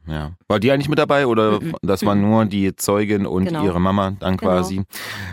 Ja. 0.07 0.33
War 0.49 0.59
die 0.59 0.73
eigentlich 0.73 0.89
mit 0.89 0.99
dabei 0.99 1.27
oder 1.27 1.61
mhm. 1.61 1.75
das 1.83 2.05
waren 2.05 2.21
nur 2.21 2.45
die 2.47 2.75
Zeugin 2.75 3.27
und 3.27 3.45
genau. 3.47 3.65
ihre 3.65 3.81
Mama 3.81 4.17
dann 4.19 4.37
genau. 4.37 4.53
quasi? 4.53 4.77
Genau. 4.77 4.87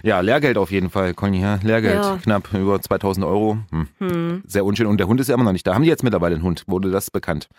Ja, 0.04 0.20
Lehrgeld 0.20 0.58
auf 0.58 0.72
jeden 0.72 0.90
Fall, 0.90 1.14
Conny. 1.14 1.42
Ja, 1.42 1.60
Lehrgeld, 1.64 2.04
ja. 2.04 2.18
knapp 2.22 2.54
über 2.54 2.82
2000 2.82 3.26
Euro. 3.26 3.58
Hm. 3.72 3.88
Hm. 4.00 4.44
Sehr 4.46 4.66
unschön. 4.66 4.88
Und 4.88 4.98
der 5.00 5.08
Hund 5.08 5.20
ist 5.20 5.30
ja 5.30 5.36
immer 5.36 5.46
noch 5.46 5.54
nicht 5.54 5.66
da. 5.66 5.74
Haben 5.74 5.84
die 5.84 5.90
jetzt 5.90 6.04
mittlerweile 6.04 6.36
einen 6.36 6.44
Hund? 6.44 6.64
Wurde 6.68 6.92
das 6.92 7.10
bekannt? 7.10 7.50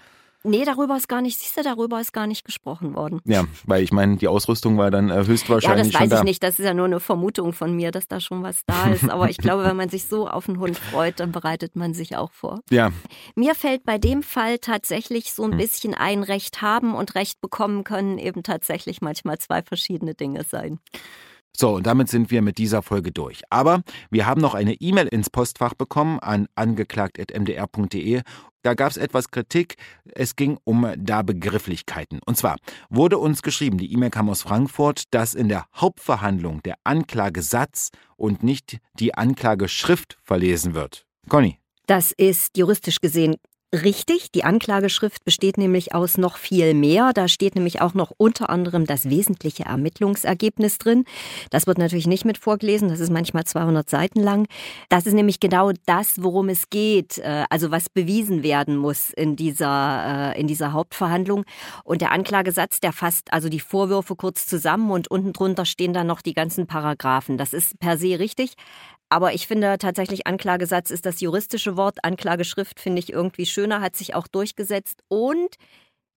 Nee, 0.45 0.65
darüber 0.65 0.97
ist 0.97 1.09
gar 1.09 1.21
nicht, 1.21 1.39
siehst 1.39 1.57
du, 1.57 1.63
darüber 1.63 2.01
ist 2.01 2.13
gar 2.13 2.29
nicht 2.29 2.45
gesprochen 2.45 2.95
worden. 2.95 3.21
Ja, 3.25 3.45
weil 3.65 3.83
ich 3.83 3.91
meine, 3.91 4.17
die 4.17 4.29
Ausrüstung 4.29 4.79
war 4.79 4.91
dann 4.91 5.11
äh, 5.11 5.27
höchstwahrscheinlich. 5.27 5.93
Ja, 5.93 6.01
das 6.01 6.11
weiß 6.11 6.19
ich 6.21 6.25
nicht, 6.25 6.43
das 6.43 6.59
ist 6.61 6.65
ja 6.65 6.75
nur 6.75 6.85
eine 6.85 7.01
Vermutung 7.01 7.53
von 7.53 7.75
mir, 7.75 7.91
dass 7.91 8.07
da 8.07 8.21
schon 8.21 8.43
was 8.45 8.65
da 8.65 8.89
ist. 8.89 9.11
Aber 9.11 9.29
ich 9.31 9.39
glaube, 9.39 9.65
wenn 9.65 9.77
man 9.77 9.89
sich 9.89 10.07
so 10.07 10.29
auf 10.29 10.49
einen 10.49 10.61
Hund 10.61 10.79
freut, 10.79 11.19
dann 11.19 11.33
bereitet 11.33 11.75
man 11.75 11.93
sich 11.93 12.17
auch 12.17 12.31
vor. 12.31 12.61
Ja. 12.71 12.93
Mir 13.35 13.57
fällt 13.57 13.85
bei 13.85 13.99
dem 13.99 14.23
Fall 14.23 14.59
tatsächlich 14.59 15.33
so 15.33 15.43
ein 15.43 15.53
hm. 15.53 15.59
bisschen 15.59 15.95
ein 15.95 16.23
Recht 16.23 16.63
haben 16.63 16.95
und 16.95 17.17
Recht 17.17 17.41
bekommen 17.41 17.83
können 17.83 18.19
eben 18.19 18.45
tatsächlich 18.45 19.01
manchmal 19.01 19.39
zwei 19.39 19.63
verschiedene 19.63 20.15
Dinge 20.15 20.45
sein. 20.45 20.79
So, 21.57 21.75
und 21.77 21.87
damit 21.87 22.09
sind 22.09 22.31
wir 22.31 22.43
mit 22.43 22.59
dieser 22.59 22.83
Folge 22.83 23.11
durch. 23.11 23.43
Aber 23.51 23.83
wir 24.11 24.27
haben 24.27 24.41
noch 24.41 24.55
eine 24.55 24.75
E-Mail 24.75 25.09
ins 25.09 25.31
Postfach 25.31 25.75
bekommen 25.75 26.21
an 26.21 26.47
angeklagt.mdr.de. 26.55 28.23
Da 28.63 28.75
gab 28.75 28.91
es 28.91 28.97
etwas 28.97 29.31
Kritik. 29.31 29.77
Es 30.15 30.37
ging 30.37 30.59
um 30.65 30.93
da 30.97 31.23
Begrifflichkeiten. 31.23 32.21
Und 32.25 32.37
zwar 32.37 32.57
wurde 32.91 33.19
uns 33.19 33.43
geschrieben, 33.43 33.79
die 33.79 33.93
E-Mail 33.93 34.11
kam 34.11 34.29
aus 34.29 34.43
Frankfurt, 34.43 35.05
dass 35.13 35.35
in 35.35 35.49
der 35.49 35.67
Hauptverhandlung 35.75 36.63
der 36.63 36.77
Anklagesatz 36.85 37.91
und 38.17 38.43
nicht 38.43 38.79
die 38.99 39.15
Anklageschrift 39.15 40.19
verlesen 40.23 40.75
wird. 40.75 41.07
Conny. 41.29 41.59
Das 41.87 42.13
ist 42.13 42.59
juristisch 42.59 43.01
gesehen 43.01 43.37
Richtig, 43.75 44.33
die 44.33 44.45
Anklageschrift 44.45 45.27
besteht 45.27 45.59
nämlich 45.59 45.95
aus 45.95 46.17
noch 46.17 46.39
viel 46.39 46.73
mehr. 46.73 47.13
Da 47.13 47.29
steht 47.29 47.55
nämlich 47.55 47.83
auch 47.83 47.93
noch 47.93 48.11
unter 48.17 48.49
anderem 48.49 48.87
das 48.87 49.11
wesentliche 49.11 49.65
Ermittlungsergebnis 49.65 50.79
drin. 50.79 51.05
Das 51.51 51.67
wird 51.67 51.77
natürlich 51.77 52.07
nicht 52.07 52.25
mit 52.25 52.39
vorgelesen, 52.39 52.89
das 52.89 52.99
ist 52.99 53.11
manchmal 53.11 53.45
200 53.45 53.91
Seiten 53.91 54.23
lang. 54.23 54.47
Das 54.89 55.05
ist 55.05 55.13
nämlich 55.13 55.39
genau 55.39 55.73
das, 55.85 56.15
worum 56.23 56.49
es 56.49 56.71
geht, 56.71 57.19
äh, 57.19 57.45
also 57.51 57.71
was 57.71 57.91
bewiesen 57.91 58.43
werden 58.43 58.79
muss 58.79 59.11
in 59.11 59.37
dieser, 59.37 60.33
äh, 60.35 60.41
in 60.41 60.47
dieser 60.47 60.73
Hauptverhandlung. 60.73 61.45
Und 61.85 62.01
der 62.01 62.13
Anklagesatz, 62.13 62.81
der 62.81 62.95
fasst 62.95 63.35
also 63.35 63.51
die 63.51 63.61
Vorwürfe 63.61 64.17
kurz 64.17 64.47
zusammen 64.47 64.91
und 64.91 65.11
unten 65.11 65.35
drunter 65.35 65.67
stehen 65.67 65.93
dann 65.93 66.07
noch 66.07 66.23
die 66.23 66.33
ganzen 66.33 66.67
Paragraphen. 66.67 67.37
Das 67.37 67.53
ist 67.53 67.79
per 67.79 67.99
se 67.99 68.19
richtig. 68.19 68.55
Aber 69.09 69.33
ich 69.33 69.47
finde 69.47 69.79
tatsächlich, 69.79 70.27
Anklagesatz 70.27 70.91
ist 70.91 71.07
das 71.07 71.21
juristische 71.21 71.77
Wort. 71.77 72.05
Anklageschrift 72.05 72.79
finde 72.79 73.01
ich 73.01 73.13
irgendwie 73.13 73.47
schöner, 73.47 73.81
hat 73.81 73.97
sich 73.97 74.15
auch 74.15 74.27
durchgesetzt 74.27 75.03
und 75.09 75.57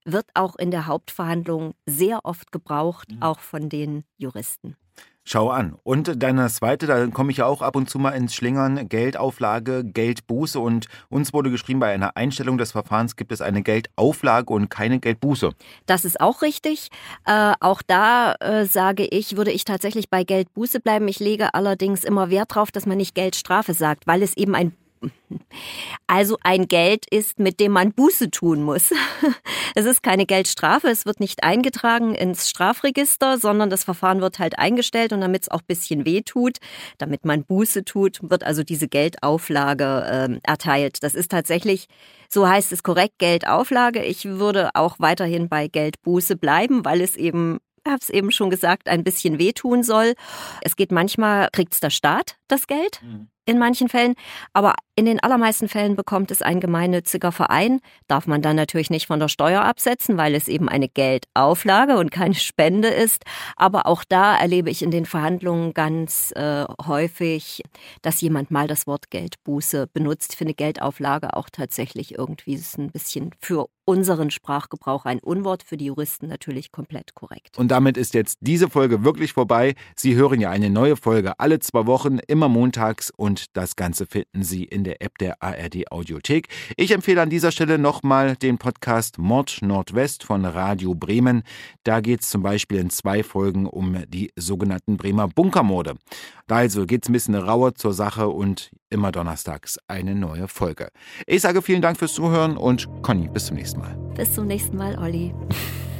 wird 0.04 0.26
auch 0.34 0.56
in 0.56 0.72
der 0.72 0.88
Hauptverhandlung 0.88 1.74
sehr 1.86 2.26
oft 2.26 2.52
gebraucht, 2.52 3.12
mhm. 3.12 3.22
auch 3.22 3.40
von 3.40 3.70
den 3.70 4.04
Juristen. 4.18 4.76
Schau 5.24 5.50
an. 5.50 5.76
Und 5.84 6.24
deine 6.24 6.48
zweite, 6.50 6.88
da 6.88 7.06
komme 7.08 7.32
ich 7.32 7.38
ja 7.38 7.46
auch 7.46 7.62
ab 7.62 7.76
und 7.76 7.90
zu 7.90 8.00
mal 8.00 8.12
ins 8.12 8.34
Schlingern, 8.34 8.90
Geldauflage, 8.90 9.84
Geldbuße. 9.84 10.60
Und 10.60 10.88
uns 11.10 11.32
wurde 11.32 11.52
geschrieben, 11.52 11.80
bei 11.80 11.94
einer 11.94 12.18
Einstellung 12.18 12.58
des 12.58 12.72
Verfahrens 12.72 13.16
gibt 13.16 13.32
es 13.32 13.40
eine 13.40 13.62
Geldauflage 13.62 14.52
und 14.52 14.70
keine 14.70 15.00
Geldbuße. 15.00 15.52
Das 15.86 16.06
ist 16.06 16.20
auch 16.20 16.42
richtig. 16.42 16.90
Äh, 17.26 17.54
auch 17.60 17.84
da 17.84 18.34
äh, 18.40 18.66
sage 18.66 19.06
ich, 19.06 19.38
würde 19.38 19.52
ich 19.52 19.64
tatsächlich 19.64 20.10
bei 20.10 20.24
Geldbuße 20.24 20.80
bleiben. 20.80 21.08
Ich 21.08 21.20
lege 21.20 21.54
allerdings 21.54 22.04
immer 22.04 22.32
Wert 22.32 22.52
darauf, 22.52 22.72
dass 22.72 22.88
man 22.88 22.98
nicht 22.98 23.14
Geldstrafe 23.14 23.76
sagt, 23.76 24.08
weil 24.08 24.24
es 24.24 24.36
eben 24.36 24.56
ein 24.56 24.74
also 26.08 26.38
ein 26.44 26.68
Geld 26.68 27.06
ist, 27.10 27.40
mit 27.40 27.60
dem 27.60 27.74
man 27.74 27.94
Buße 27.94 28.32
tun 28.32 28.64
muss. 28.64 28.92
Es 29.74 29.86
ist 29.86 30.04
keine 30.04 30.26
Geldstrafe, 30.26 30.90
es 30.90 31.06
wird 31.06 31.22
nicht 31.22 31.46
eingetragen 31.46 32.14
ins 32.14 32.50
Strafregister, 32.50 33.38
sondern 33.38 33.70
das 33.70 33.86
Verfahren 33.86 34.20
wird 34.20 34.38
halt 34.38 34.60
eingestellt 34.60 35.14
und 35.14 35.22
damit 35.22 35.44
es 35.44 35.50
auch 35.50 35.62
ein 35.62 35.66
bisschen 35.66 36.06
weh 36.06 36.24
tut, 36.24 36.58
damit 36.98 37.24
man 37.24 37.46
Buße 37.46 37.86
tut, 37.86 38.20
wird 38.22 38.44
also 38.44 38.64
diese 38.64 38.90
Geldauflage 38.90 39.86
äh, 40.34 40.40
erteilt. 40.44 41.04
Das 41.04 41.16
ist 41.16 41.32
tatsächlich, 41.32 41.88
so 42.28 42.50
heißt 42.50 42.74
es 42.74 42.84
korrekt, 42.84 43.18
Geldauflage. 43.18 44.04
Ich 44.04 44.26
würde 44.26 44.72
auch 44.74 44.98
weiterhin 45.00 45.48
bei 45.48 45.70
Geldbuße 45.70 46.36
bleiben, 46.36 46.84
weil 46.84 47.00
es 47.00 47.16
eben 47.16 47.60
habe 47.88 48.00
es 48.02 48.10
eben 48.10 48.32
schon 48.32 48.50
gesagt, 48.50 48.90
ein 48.90 49.06
bisschen 49.06 49.40
wehtun 49.40 49.84
soll. 49.84 50.16
Es 50.62 50.76
geht 50.76 50.92
manchmal, 50.92 51.48
kriegt 51.54 51.74
es 51.74 51.80
der 51.80 51.90
Staat 51.92 52.36
das 52.50 52.68
Geld. 52.68 53.02
Mhm 53.02 53.30
in 53.46 53.58
manchen 53.58 53.90
Fällen, 53.90 54.16
aber 54.54 54.76
in 54.96 55.06
den 55.06 55.20
allermeisten 55.20 55.68
Fällen 55.68 55.96
bekommt 55.96 56.30
es 56.30 56.42
ein 56.42 56.60
gemeinnütziger 56.60 57.32
Verein, 57.32 57.80
darf 58.08 58.28
man 58.28 58.42
dann 58.42 58.56
natürlich 58.56 58.90
nicht 58.90 59.08
von 59.08 59.20
der 59.20 59.30
Steuer 59.30 59.64
absetzen, 59.64 60.18
weil 60.18 60.36
es 60.36 60.48
eben 60.48 60.70
eine 60.70 60.90
Geldauflage 60.90 61.98
und 61.98 62.12
keine 62.12 62.36
Spende 62.36 62.90
ist. 62.90 63.24
Aber 63.56 63.88
auch 63.88 64.04
da 64.08 64.38
erlebe 64.38 64.70
ich 64.70 64.84
in 64.84 64.92
den 64.92 65.06
Verhandlungen 65.06 65.74
ganz 65.74 66.32
äh, 66.36 66.66
häufig, 66.86 67.64
dass 68.02 68.22
jemand 68.22 68.52
mal 68.52 68.68
das 68.68 68.86
Wort 68.86 69.10
Geldbuße 69.10 69.88
benutzt. 69.88 70.34
Ich 70.34 70.38
finde 70.38 70.54
Geldauflage 70.54 71.36
auch 71.36 71.50
tatsächlich 71.50 72.18
irgendwie 72.18 72.54
ist 72.54 72.78
ein 72.78 72.92
bisschen 72.92 73.32
für 73.40 73.68
unseren 73.86 74.30
Sprachgebrauch 74.30 75.06
ein 75.06 75.20
Unwort, 75.20 75.64
für 75.64 75.78
die 75.78 75.86
Juristen 75.86 76.28
natürlich 76.28 76.72
komplett 76.72 77.16
korrekt. 77.16 77.58
Und 77.58 77.70
damit 77.70 77.98
ist 77.98 78.14
jetzt 78.14 78.38
diese 78.42 78.70
Folge 78.70 79.04
wirklich 79.04 79.34
vorbei. 79.34 79.74
Sie 79.96 80.16
hören 80.16 80.40
ja 80.40 80.50
eine 80.50 80.70
neue 80.70 80.96
Folge 80.96 81.40
alle 81.40 81.60
zwei 81.60 81.88
Wochen, 81.88 82.20
immer 82.28 82.48
montags 82.48 83.12
und 83.16 83.31
das 83.54 83.76
Ganze 83.76 84.06
finden 84.06 84.44
Sie 84.44 84.64
in 84.64 84.84
der 84.84 85.02
App 85.02 85.18
der 85.18 85.42
ARD 85.42 85.92
Audiothek. 85.92 86.48
Ich 86.78 86.92
empfehle 86.92 87.22
an 87.22 87.30
dieser 87.30 87.52
Stelle 87.52 87.78
nochmal 87.78 88.36
den 88.36 88.58
Podcast 88.58 89.18
Mord 89.18 89.62
Nordwest 89.62 90.24
von 90.24 90.46
Radio 90.46 90.96
Bremen. 90.96 91.44
Da 91.84 92.02
geht 92.02 92.22
es 92.22 92.30
zum 92.30 92.44
Beispiel 92.44 92.80
in 92.80 92.90
zwei 92.90 93.24
Folgen 93.24 93.66
um 93.66 93.98
die 94.08 94.32
sogenannten 94.36 94.98
Bremer 94.98 95.28
Bunkermorde. 95.28 95.96
Da 96.48 96.58
also 96.58 96.86
geht 96.86 97.04
es 97.04 97.10
ein 97.10 97.14
bisschen 97.14 97.36
rauer 97.36 97.76
zur 97.76 97.94
Sache 97.94 98.30
und 98.30 98.72
immer 98.90 99.12
donnerstags 99.12 99.80
eine 99.88 100.16
neue 100.16 100.48
Folge. 100.48 100.90
Ich 101.26 101.42
sage 101.42 101.62
vielen 101.62 101.82
Dank 101.82 101.98
fürs 101.98 102.14
Zuhören 102.14 102.58
und 102.58 102.88
Conny, 103.02 103.28
bis 103.28 103.46
zum 103.46 103.58
nächsten 103.58 103.80
Mal. 103.80 103.96
Bis 104.16 104.34
zum 104.34 104.48
nächsten 104.48 104.78
Mal, 104.78 104.98
Olli. 104.98 105.34